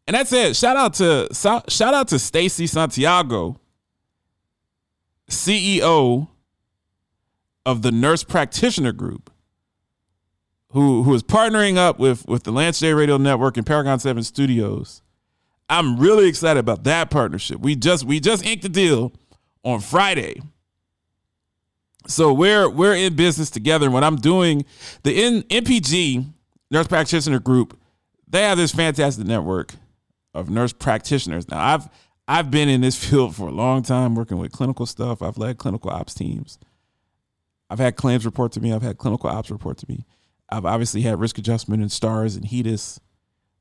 And 0.05 0.15
that's 0.15 0.31
it. 0.31 0.55
Shout 0.55 0.77
out 0.77 0.93
to 0.95 1.27
shout 1.33 1.93
out 1.93 2.07
to 2.09 2.19
Stacy 2.19 2.67
Santiago, 2.67 3.59
CEO 5.29 6.29
of 7.67 7.83
the 7.83 7.91
Nurse 7.91 8.23
Practitioner 8.23 8.91
Group, 8.91 9.29
who 10.71 11.03
who 11.03 11.13
is 11.13 11.21
partnering 11.21 11.77
up 11.77 11.99
with 11.99 12.27
with 12.27 12.43
the 12.43 12.51
Lance 12.51 12.79
J 12.79 12.93
Radio 12.93 13.17
Network 13.17 13.57
and 13.57 13.65
Paragon 13.65 13.99
7 13.99 14.23
Studios 14.23 15.03
I'm 15.69 15.97
really 15.97 16.27
excited 16.27 16.59
about 16.59 16.83
that 16.85 17.09
partnership. 17.09 17.59
We 17.59 17.75
just 17.75 18.05
we 18.05 18.19
just 18.19 18.45
inked 18.45 18.63
the 18.63 18.69
deal 18.69 19.11
on 19.63 19.81
Friday. 19.81 20.41
So 22.07 22.31
we're 22.31 22.69
we're 22.69 22.95
in 22.95 23.15
business 23.15 23.49
together. 23.49 23.87
And 23.87 23.93
what 23.93 24.03
I'm 24.03 24.15
doing, 24.15 24.65
the 25.03 25.23
N, 25.23 25.43
NPG 25.43 26.25
Nurse 26.71 26.87
Practitioner 26.87 27.39
Group, 27.39 27.77
they 28.27 28.43
have 28.43 28.57
this 28.57 28.71
fantastic 28.71 29.25
network 29.25 29.73
of 30.33 30.49
nurse 30.49 30.71
practitioners. 30.71 31.49
Now 31.49 31.59
I've 31.59 31.89
I've 32.29 32.49
been 32.49 32.69
in 32.69 32.79
this 32.79 32.95
field 33.03 33.35
for 33.35 33.49
a 33.49 33.51
long 33.51 33.83
time 33.83 34.15
working 34.15 34.37
with 34.37 34.53
clinical 34.53 34.85
stuff. 34.85 35.21
I've 35.21 35.37
led 35.37 35.57
clinical 35.57 35.89
ops 35.89 36.13
teams. 36.13 36.59
I've 37.69 37.79
had 37.79 37.95
claims 37.95 38.25
report 38.25 38.51
to 38.53 38.61
me. 38.61 38.73
I've 38.73 38.81
had 38.81 38.97
clinical 38.97 39.29
ops 39.29 39.51
report 39.51 39.77
to 39.79 39.85
me. 39.89 40.05
I've 40.49 40.65
obviously 40.65 41.01
had 41.01 41.19
risk 41.19 41.37
adjustment 41.37 41.81
and 41.81 41.91
stars 41.91 42.35
and 42.35 42.45
HEDIS, 42.45 42.99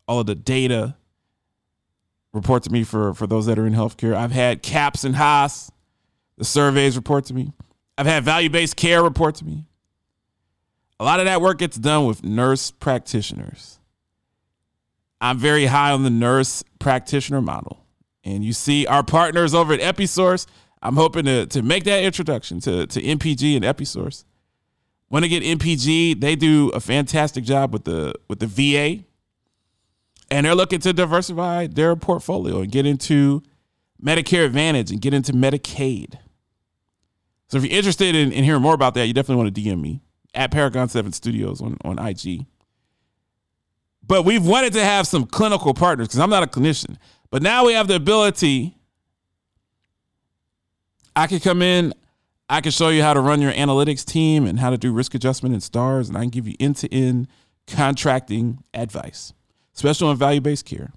all 0.07 0.21
of 0.21 0.27
the 0.27 0.35
data 0.35 0.97
report 2.33 2.63
to 2.65 2.71
me 2.71 2.85
for 2.85 3.15
for 3.15 3.27
those 3.27 3.47
that 3.47 3.59
are 3.59 3.67
in 3.67 3.75
healthcare. 3.75 4.15
I've 4.15 4.33
had 4.33 4.63
CAHPS 4.63 5.05
and 5.05 5.17
HOS, 5.17 5.73
the 6.39 6.45
surveys 6.45 6.97
report 6.97 7.25
to 7.27 7.35
me. 7.35 7.53
I've 7.99 8.07
had 8.07 8.25
value 8.25 8.51
based 8.51 8.77
care 8.77 9.03
report 9.03 9.35
to 9.37 9.45
me. 9.45 9.65
A 11.01 11.05
lot 11.05 11.19
of 11.19 11.27
that 11.27 11.41
work 11.41 11.59
gets 11.59 11.77
done 11.77 12.07
with 12.07 12.23
nurse 12.25 12.71
practitioners. 12.71 13.79
I'm 15.21 15.39
very 15.39 15.67
high 15.67 15.93
on 15.93 16.03
the 16.03 16.11
nurse 16.11 16.63
practitioner 16.79 17.41
model. 17.41 17.85
And 18.25 18.45
you 18.45 18.53
see 18.53 18.87
our 18.87 19.03
partners 19.03 19.55
over 19.55 19.73
at 19.73 19.81
Episource. 19.81 20.47
I'm 20.83 20.97
hoping 20.97 21.25
to, 21.25 21.47
to 21.47 21.63
make 21.63 21.85
that 21.85 22.03
introduction 22.03 22.61
to, 22.61 22.87
to 22.87 23.03
NPG 23.03 23.57
and 23.57 23.65
Episource. 23.65 24.25
Want 25.09 25.25
to 25.25 25.29
get 25.29 25.43
NPG? 25.43 26.21
They 26.21 26.37
do 26.37 26.69
a 26.71 26.81
fantastic 26.81 27.45
job 27.45 27.73
with 27.73 27.85
the 27.85 28.15
with 28.29 28.41
the 28.41 28.47
VA 28.47 29.05
and 30.31 30.47
they're 30.47 30.55
looking 30.55 30.81
to 30.81 30.93
diversify 30.93 31.67
their 31.69 31.95
portfolio 31.97 32.61
and 32.61 32.71
get 32.71 32.87
into 32.87 33.43
Medicare 34.03 34.45
Advantage 34.45 34.91
and 34.91 35.01
get 35.01 35.15
into 35.15 35.33
Medicaid. 35.33 36.19
So 37.49 37.59
if 37.59 37.65
you're 37.65 37.77
interested 37.77 38.15
in, 38.15 38.33
in 38.33 38.43
hearing 38.43 38.63
more 38.63 38.75
about 38.75 38.95
that, 38.95 39.07
you 39.07 39.15
definitely 39.15 39.45
want 39.45 39.55
to 39.55 39.61
DM 39.61 39.81
me 39.81 40.03
at 40.35 40.51
Paragon 40.51 40.89
7 40.89 41.13
Studios 41.13 41.61
on, 41.61 41.79
on 41.85 41.99
IG. 41.99 42.45
But 44.05 44.25
we've 44.25 44.45
wanted 44.45 44.73
to 44.75 44.85
have 44.85 45.07
some 45.07 45.27
clinical 45.27 45.75
partners 45.75 46.09
because 46.09 46.21
I'm 46.21 46.31
not 46.31 46.43
a 46.43 46.47
clinician. 46.47 46.97
But 47.31 47.43
now 47.43 47.67
we 47.67 47.73
have 47.73 47.89
the 47.89 47.97
ability. 47.97 48.76
I 51.17 51.27
can 51.27 51.41
come 51.41 51.63
in, 51.63 51.95
I 52.49 52.61
can 52.61 52.71
show 52.71 52.91
you 52.91 53.03
how 53.03 53.15
to 53.15 53.21
run 53.21 53.41
your 53.41 53.53
analytics 53.53 54.05
team 54.05 54.47
and 54.47 54.61
how 54.61 54.71
to 54.71 54.79
do 54.79 54.93
risk 54.93 55.15
adjustment 55.15 55.55
and 55.55 55.63
stars, 55.63 56.09
and 56.09 56.17
I 56.17 56.21
can 56.21 56.31
give 56.31 56.47
you 56.47 56.55
end 56.61 56.77
to 56.77 56.95
end 56.95 57.27
contracting 57.67 58.63
advice 58.73 59.33
special 59.73 60.11
in 60.11 60.17
value-based 60.17 60.65
care, 60.65 60.93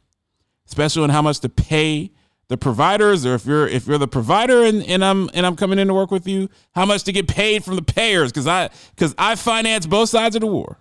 special 0.66 1.04
in 1.04 1.10
how 1.10 1.22
much 1.22 1.40
to 1.40 1.50
pay 1.50 2.12
the 2.48 2.58
providers, 2.58 3.26
or 3.26 3.36
if 3.36 3.46
you're 3.46 3.68
if 3.68 3.86
you're 3.86 3.98
the 3.98 4.08
provider 4.08 4.64
and, 4.64 4.84
and 4.84 5.06
I'm 5.06 5.30
and 5.34 5.46
I'm 5.46 5.56
coming 5.56 5.78
in 5.78 5.88
to 5.88 5.94
work 5.94 6.12
with 6.12 6.28
you, 6.28 6.50
how 6.74 6.86
much 6.86 7.04
to 7.04 7.12
get 7.12 7.28
paid 7.28 7.64
from 7.64 7.76
the 7.76 7.82
payers, 7.84 8.32
because 8.32 8.48
I 8.48 8.70
because 8.96 9.14
I 9.18 9.36
finance 9.36 9.86
both 9.86 10.10
sides 10.10 10.36
of 10.36 10.42
the 10.42 10.48
war. 10.48 10.78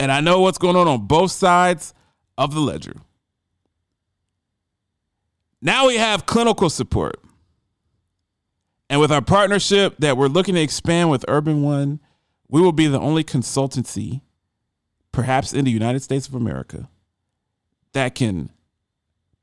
And 0.00 0.10
I 0.10 0.20
know 0.20 0.40
what's 0.40 0.58
going 0.58 0.76
on 0.76 0.88
on 0.88 1.06
both 1.06 1.30
sides 1.30 1.94
of 2.38 2.54
the 2.54 2.60
ledger. 2.60 2.96
Now 5.62 5.86
we 5.86 5.96
have 5.96 6.26
clinical 6.26 6.70
support. 6.70 7.20
And 8.88 9.00
with 9.00 9.12
our 9.12 9.22
partnership 9.22 9.96
that 9.98 10.16
we're 10.16 10.26
looking 10.28 10.54
to 10.56 10.60
expand 10.60 11.10
with 11.10 11.24
Urban 11.28 11.62
One, 11.62 12.00
we 12.48 12.60
will 12.60 12.72
be 12.72 12.88
the 12.88 12.98
only 12.98 13.22
consultancy 13.22 14.22
perhaps 15.12 15.52
in 15.52 15.64
the 15.64 15.70
United 15.70 16.02
States 16.02 16.28
of 16.28 16.34
America, 16.34 16.88
that 17.92 18.14
can 18.14 18.50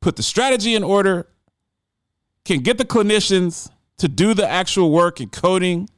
put 0.01 0.15
the 0.15 0.23
strategy 0.23 0.75
in 0.75 0.83
order, 0.83 1.27
can 2.45 2.59
get 2.59 2.77
the 2.77 2.85
clinicians 2.85 3.69
to 3.97 4.07
do 4.07 4.33
the 4.33 4.47
actual 4.47 4.91
work 4.91 5.19
in 5.19 5.29
coding, 5.29 5.89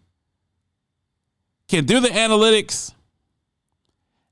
can 1.67 1.85
do 1.85 1.99
the 1.99 2.07
analytics, 2.07 2.93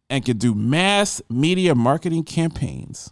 and 0.10 0.26
can 0.26 0.38
do 0.38 0.56
mass 0.56 1.21
media 1.30 1.76
marketing 1.76 2.23
campaigns 2.23 3.12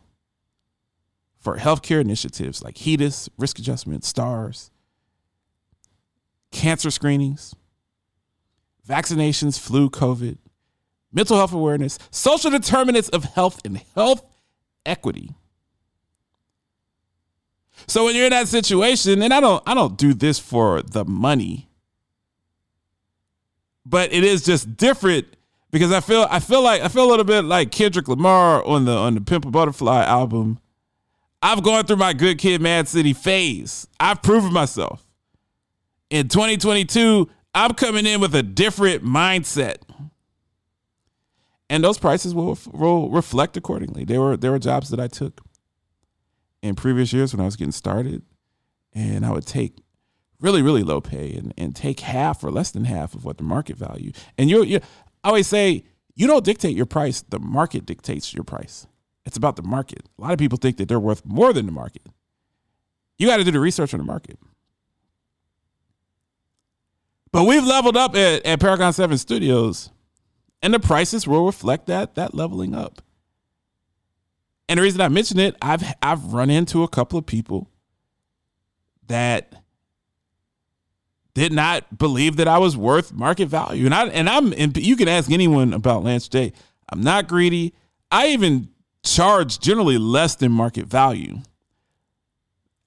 for 1.45 1.57
healthcare 1.57 2.01
initiatives 2.01 2.63
like 2.63 2.75
HEDIS, 2.75 3.29
risk 3.37 3.59
adjustment, 3.59 4.03
STARS, 4.03 4.71
cancer 6.51 6.89
screenings, 6.89 7.53
vaccinations, 8.89 9.59
flu, 9.59 9.87
COVID, 9.91 10.39
mental 11.13 11.37
health 11.37 11.53
awareness, 11.53 11.99
social 12.09 12.49
determinants 12.49 13.09
of 13.09 13.23
health, 13.25 13.61
and 13.63 13.77
health 13.93 14.25
equity. 14.87 15.35
So 17.85 18.05
when 18.05 18.15
you're 18.15 18.25
in 18.25 18.31
that 18.31 18.47
situation, 18.47 19.21
and 19.21 19.31
I 19.31 19.39
don't 19.39 19.61
I 19.67 19.75
don't 19.75 19.99
do 19.99 20.15
this 20.15 20.39
for 20.39 20.81
the 20.81 21.05
money, 21.05 21.69
but 23.85 24.11
it 24.11 24.23
is 24.23 24.43
just 24.43 24.77
different 24.77 25.27
because 25.69 25.91
I 25.91 25.99
feel 25.99 26.25
I 26.27 26.39
feel 26.39 26.63
like 26.63 26.81
I 26.81 26.87
feel 26.87 27.05
a 27.05 27.11
little 27.11 27.23
bit 27.23 27.43
like 27.43 27.71
Kendrick 27.71 28.07
Lamar 28.07 28.65
on 28.65 28.85
the 28.85 28.97
on 28.97 29.13
the 29.13 29.21
Pimp 29.21 29.45
a 29.45 29.51
Butterfly 29.51 30.03
album. 30.05 30.59
I've 31.41 31.63
gone 31.63 31.85
through 31.85 31.97
my 31.97 32.13
good 32.13 32.37
kid 32.37 32.61
Mad 32.61 32.87
City 32.87 33.13
phase. 33.13 33.87
I've 33.99 34.21
proven 34.21 34.51
myself. 34.51 35.05
In 36.09 36.27
2022, 36.27 37.29
I'm 37.53 37.73
coming 37.73 38.05
in 38.05 38.19
with 38.19 38.33
a 38.35 38.43
different 38.43 39.03
mindset 39.03 39.77
and 41.69 41.83
those 41.83 41.97
prices 41.97 42.33
will 42.33 42.57
will 42.71 43.09
reflect 43.09 43.57
accordingly. 43.57 44.05
There 44.05 44.21
were 44.21 44.37
there 44.37 44.51
were 44.51 44.59
jobs 44.59 44.89
that 44.89 44.99
I 44.99 45.07
took 45.07 45.41
in 46.61 46.75
previous 46.75 47.13
years 47.13 47.33
when 47.33 47.41
I 47.41 47.45
was 47.45 47.55
getting 47.55 47.71
started, 47.71 48.23
and 48.93 49.25
I 49.25 49.31
would 49.31 49.45
take 49.45 49.77
really 50.39 50.61
really 50.61 50.83
low 50.83 51.01
pay 51.01 51.33
and, 51.33 51.53
and 51.57 51.75
take 51.75 52.01
half 52.01 52.43
or 52.43 52.51
less 52.51 52.71
than 52.71 52.85
half 52.85 53.13
of 53.15 53.25
what 53.25 53.37
the 53.37 53.43
market 53.43 53.77
value. 53.77 54.11
And 54.37 54.49
you 54.49 54.63
you 54.63 54.79
I 55.23 55.29
always 55.29 55.47
say 55.47 55.83
you 56.15 56.27
don't 56.27 56.45
dictate 56.45 56.75
your 56.75 56.85
price; 56.85 57.21
the 57.21 57.39
market 57.39 57.85
dictates 57.85 58.33
your 58.33 58.43
price. 58.43 58.87
It's 59.25 59.37
about 59.37 59.55
the 59.55 59.63
market. 59.63 60.07
A 60.17 60.21
lot 60.21 60.33
of 60.33 60.39
people 60.39 60.57
think 60.57 60.77
that 60.77 60.87
they're 60.87 60.99
worth 60.99 61.25
more 61.25 61.51
than 61.51 61.65
the 61.65 61.71
market. 61.71 62.03
You 63.17 63.27
got 63.27 63.37
to 63.37 63.43
do 63.43 63.51
the 63.51 63.59
research 63.59 63.93
on 63.93 63.99
the 63.99 64.05
market. 64.05 64.37
But 67.31 67.45
we've 67.45 67.65
leveled 67.65 67.97
up 67.97 68.15
at, 68.15 68.45
at 68.45 68.59
Paragon 68.59 68.93
7 68.93 69.17
Studios 69.17 69.89
and 70.61 70.73
the 70.73 70.79
prices 70.79 71.27
will 71.27 71.45
reflect 71.45 71.85
that 71.87 72.15
that 72.15 72.33
leveling 72.33 72.73
up. 72.73 73.01
And 74.67 74.79
the 74.79 74.81
reason 74.81 74.99
I 74.99 75.09
mention 75.09 75.39
it, 75.39 75.55
I've 75.61 75.83
I've 76.01 76.33
run 76.33 76.49
into 76.49 76.81
a 76.81 76.87
couple 76.87 77.19
of 77.19 77.25
people 77.27 77.69
that 79.07 79.61
did 81.35 81.51
not 81.51 81.97
believe 81.97 82.37
that 82.37 82.47
I 82.47 82.57
was 82.57 82.75
worth 82.75 83.13
market 83.13 83.47
value. 83.47 83.85
And 83.85 83.93
I 83.93 84.07
and 84.07 84.27
I'm 84.27 84.53
and 84.53 84.75
you 84.75 84.95
can 84.95 85.07
ask 85.07 85.31
anyone 85.31 85.71
about 85.71 86.03
Lance 86.03 86.27
J. 86.27 86.51
I'm 86.89 87.01
not 87.01 87.27
greedy. 87.27 87.75
I 88.11 88.29
even 88.29 88.69
charge 89.05 89.59
generally 89.59 89.97
less 89.97 90.35
than 90.35 90.51
market 90.51 90.85
value. 90.87 91.37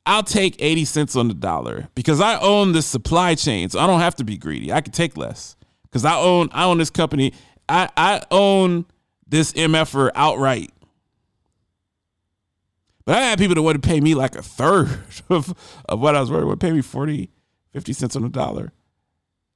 I'll 0.05 0.23
take 0.23 0.57
80 0.59 0.85
cents 0.87 1.17
on 1.17 1.29
the 1.29 1.35
dollar 1.35 1.89
because 1.95 2.21
I 2.21 2.39
own 2.39 2.73
the 2.73 2.83
supply 2.83 3.35
chain. 3.35 3.69
So 3.69 3.79
I 3.79 3.87
don't 3.87 4.01
have 4.01 4.17
to 4.17 4.25
be 4.25 4.39
greedy. 4.39 4.73
I 4.73 4.81
can 4.81 4.93
take 4.93 5.17
less. 5.17 5.57
Because 5.83 6.05
I 6.05 6.17
own 6.17 6.49
I 6.53 6.65
own 6.65 6.79
this 6.79 6.91
company. 6.91 7.33
I, 7.69 7.89
I 7.97 8.23
own 8.31 8.87
this 9.27 9.53
MFer 9.53 10.11
outright. 10.15 10.73
But 13.05 13.17
I 13.17 13.23
had 13.23 13.39
people 13.39 13.55
that 13.55 13.63
wanted 13.63 13.83
to 13.83 13.89
pay 13.89 14.01
me 14.01 14.15
like 14.15 14.35
a 14.35 14.43
third 14.43 14.89
of, 15.31 15.55
of 15.89 16.01
what 16.01 16.15
I 16.15 16.21
was 16.21 16.31
worth. 16.31 16.45
Would 16.45 16.61
pay 16.61 16.73
me 16.73 16.83
40, 16.83 17.31
50 17.73 17.93
cents 17.93 18.17
on 18.17 18.23
the 18.23 18.29
dollar. 18.29 18.73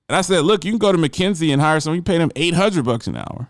And 0.08 0.16
I 0.16 0.20
said, 0.20 0.44
look, 0.44 0.64
you 0.64 0.72
can 0.72 0.78
go 0.78 0.92
to 0.92 0.98
McKinsey 0.98 1.52
and 1.52 1.60
hire 1.60 1.80
someone, 1.80 1.96
you 1.96 2.02
pay 2.02 2.18
them 2.18 2.30
800 2.36 2.84
bucks 2.84 3.06
an 3.06 3.16
hour. 3.16 3.48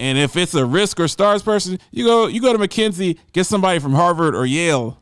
And 0.00 0.16
if 0.16 0.34
it's 0.34 0.54
a 0.54 0.64
risk 0.64 0.98
or 0.98 1.08
stars 1.08 1.42
person, 1.42 1.78
you 1.92 2.06
go 2.06 2.26
you 2.26 2.40
go 2.40 2.54
to 2.54 2.58
McKinsey, 2.58 3.18
get 3.34 3.44
somebody 3.44 3.78
from 3.78 3.92
Harvard 3.92 4.34
or 4.34 4.46
Yale 4.46 4.98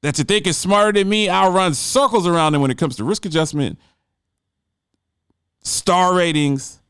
that 0.00 0.16
you 0.16 0.24
think 0.24 0.46
is 0.46 0.56
smarter 0.56 0.98
than 0.98 1.06
me. 1.06 1.28
I'll 1.28 1.52
run 1.52 1.74
circles 1.74 2.26
around 2.26 2.54
them 2.54 2.62
when 2.62 2.70
it 2.70 2.78
comes 2.78 2.96
to 2.96 3.04
risk 3.04 3.26
adjustment, 3.26 3.78
star 5.62 6.14
ratings, 6.14 6.80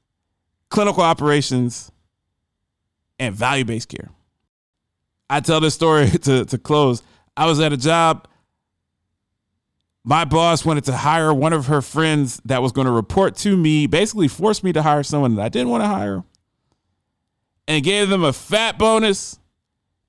clinical 0.69 1.03
operations, 1.03 1.91
and 3.19 3.35
value 3.35 3.65
based 3.65 3.89
care. 3.89 4.11
I 5.29 5.41
tell 5.41 5.59
this 5.59 5.75
story 5.75 6.11
to, 6.23 6.45
to 6.45 6.59
close. 6.59 7.03
I 7.37 7.47
was 7.47 7.59
at 7.59 7.73
a 7.73 7.77
job. 7.77 8.29
My 10.03 10.25
boss 10.25 10.65
wanted 10.65 10.85
to 10.85 10.97
hire 10.97 11.33
one 11.33 11.53
of 11.53 11.67
her 11.67 11.83
friends 11.83 12.41
that 12.47 12.63
was 12.63 12.73
going 12.73 12.87
to 12.87 12.91
report 12.91 13.37
to 13.37 13.57
me, 13.57 13.87
basically 13.87 14.29
forced 14.29 14.65
me 14.65 14.73
to 14.73 14.83
hire 14.83 15.03
someone 15.03 15.35
that 15.37 15.43
I 15.43 15.49
didn't 15.51 15.69
want 15.69 15.83
to 15.83 15.89
hire, 15.89 16.25
and 17.69 17.85
gave 17.85 18.09
them 18.09 18.25
a 18.25 18.33
fat 18.33 18.79
bonus. 18.79 19.39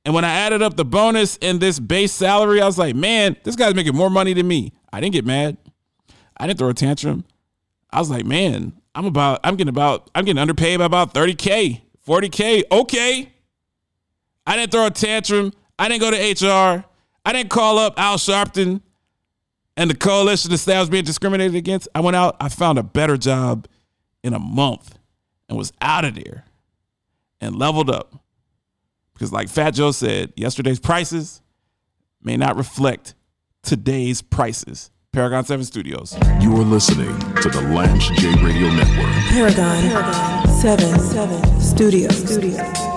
And 0.05 0.15
when 0.15 0.23
I 0.23 0.31
added 0.31 0.61
up 0.61 0.77
the 0.77 0.85
bonus 0.85 1.37
and 1.41 1.59
this 1.59 1.77
base 1.79 2.13
salary, 2.13 2.61
I 2.61 2.65
was 2.65 2.77
like, 2.77 2.95
man, 2.95 3.35
this 3.43 3.55
guy's 3.55 3.75
making 3.75 3.95
more 3.95 4.09
money 4.09 4.33
than 4.33 4.47
me. 4.47 4.71
I 4.93 5.01
didn't 5.01 5.13
get 5.13 5.25
mad. 5.25 5.57
I 6.37 6.47
didn't 6.47 6.57
throw 6.57 6.69
a 6.69 6.73
tantrum. 6.73 7.25
I 7.91 7.99
was 7.99 8.09
like, 8.09 8.25
man, 8.25 8.73
I'm 8.95 9.05
about, 9.05 9.41
I'm 9.43 9.57
getting 9.57 9.69
about, 9.69 10.09
I'm 10.15 10.25
getting 10.25 10.39
underpaid 10.39 10.79
by 10.79 10.85
about 10.85 11.13
30K, 11.13 11.81
40K. 12.07 12.63
Okay. 12.71 13.31
I 14.47 14.55
didn't 14.55 14.71
throw 14.71 14.85
a 14.85 14.89
tantrum. 14.89 15.51
I 15.77 15.89
didn't 15.89 16.01
go 16.01 16.11
to 16.11 16.47
HR. 16.47 16.85
I 17.25 17.33
didn't 17.33 17.49
call 17.49 17.77
up 17.77 17.99
Al 17.99 18.17
Sharpton 18.17 18.81
and 19.81 19.89
the 19.89 19.95
coalition 19.95 20.51
that 20.51 20.59
say 20.59 20.75
I 20.75 20.79
was 20.79 20.91
being 20.91 21.03
discriminated 21.03 21.55
against. 21.55 21.87
I 21.95 22.01
went 22.01 22.15
out, 22.15 22.37
I 22.39 22.49
found 22.49 22.77
a 22.77 22.83
better 22.83 23.17
job 23.17 23.67
in 24.23 24.35
a 24.35 24.39
month 24.39 24.99
and 25.49 25.57
was 25.57 25.73
out 25.81 26.05
of 26.05 26.13
there 26.13 26.45
and 27.41 27.55
leveled 27.55 27.89
up. 27.89 28.13
Because, 29.13 29.33
like 29.33 29.49
Fat 29.49 29.71
Joe 29.71 29.89
said, 29.89 30.33
yesterday's 30.35 30.79
prices 30.79 31.41
may 32.21 32.37
not 32.37 32.57
reflect 32.57 33.15
today's 33.63 34.21
prices. 34.21 34.91
Paragon 35.13 35.43
7 35.43 35.65
Studios. 35.65 36.15
You 36.39 36.55
are 36.57 36.63
listening 36.63 37.17
to 37.41 37.49
the 37.49 37.61
Lance 37.73 38.07
J 38.09 38.29
Radio 38.35 38.69
Network. 38.69 39.15
Paragon, 39.29 39.81
Paragon 39.81 40.47
7, 40.47 40.99
7 40.99 41.59
Studios. 41.59 42.15
Studios. 42.17 42.90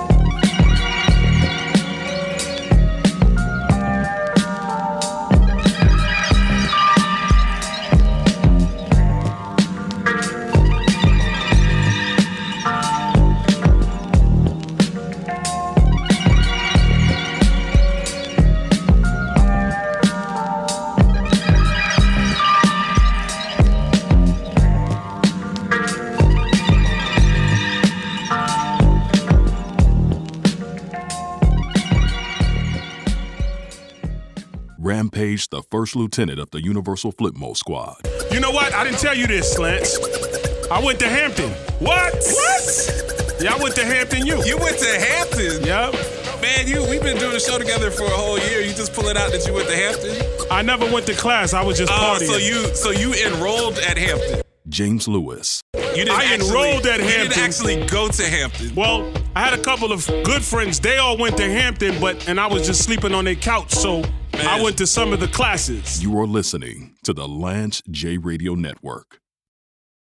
Rampage, 35.35 35.49
the 35.51 35.63
first 35.71 35.97
lieutenant 35.97 36.39
of 36.39 36.51
the 36.51 36.63
Universal 36.63 37.13
Flipmo 37.15 37.57
Squad. 37.57 37.97
You 38.31 38.41
know 38.41 38.51
what? 38.51 38.73
I 38.73 38.85
didn't 38.85 38.99
tell 39.01 39.15
you 39.17 39.27
this, 39.27 39.59
Lance. 39.59 39.97
I 40.71 40.81
went 40.83 40.99
to 41.01 41.09
Hampton. 41.09 41.51
What? 41.81 42.15
What? 42.15 43.37
Yeah, 43.41 43.55
I 43.55 43.63
went 43.63 43.75
to 43.77 43.85
Hampton 43.85 44.27
U. 44.27 44.43
You 44.45 44.57
went 44.59 44.79
to 44.79 44.87
Hampton? 45.01 45.65
Yep. 45.65 45.95
Man, 46.41 46.67
you 46.69 46.89
we've 46.89 47.03
been 47.03 47.19
doing 47.19 47.35
a 47.35 47.41
show 47.41 47.59
together 47.59 47.91
for 47.91 48.05
a 48.05 48.11
whole 48.11 48.39
year. 48.39 48.61
You 48.61 48.73
just 48.75 48.93
pull 48.93 49.09
it 49.09 49.17
out 49.17 49.33
that 49.33 49.47
you 49.47 49.53
went 49.55 49.69
to 49.69 49.77
Hampton? 49.77 50.47
I 50.51 50.63
never 50.63 50.91
went 50.91 51.07
to 51.07 51.15
class. 51.15 51.53
I 51.55 51.63
was 51.63 51.79
just 51.79 51.91
Oh, 51.93 51.95
partying. 52.19 52.27
so 52.27 52.37
you 52.37 52.75
so 52.75 52.91
you 52.91 53.13
enrolled 53.27 53.79
at 53.79 53.99
Hampton. 53.99 54.43
James 54.69 55.07
Lewis. 55.09 55.61
You 55.75 55.81
didn't 56.05 56.11
I 56.13 56.25
actually, 56.25 56.49
enrolled 56.49 56.87
at 56.87 57.01
Hampton. 57.01 57.07
You 57.07 57.11
Hampton. 57.11 57.29
didn't 57.31 57.45
actually 57.45 57.87
go 57.87 58.09
to 58.09 58.23
Hampton. 58.25 58.75
Well, 58.75 59.13
I 59.37 59.43
had 59.43 59.59
a 59.59 59.63
couple 59.63 59.93
of 59.93 60.07
good 60.25 60.43
friends. 60.43 60.81
They 60.81 60.99
all 60.99 61.17
went 61.19 61.37
to 61.39 61.49
Hampton, 61.51 62.01
but 62.01 62.29
and 62.29 62.39
I 62.41 62.47
was 62.47 62.67
just 62.67 62.83
sleeping 62.83 63.15
on 63.15 63.25
their 63.25 63.35
couch, 63.35 63.73
so 63.73 64.03
I 64.41 64.61
went 64.63 64.77
to 64.79 64.87
some 64.87 65.13
of 65.13 65.21
the 65.21 65.29
classes. 65.29 66.03
You 66.03 66.19
are 66.19 66.27
listening 66.27 66.97
to 67.05 67.13
the 67.13 67.29
Lance 67.29 67.83
J 67.91 68.19
Radio 68.19 68.55
Network. 68.55 69.21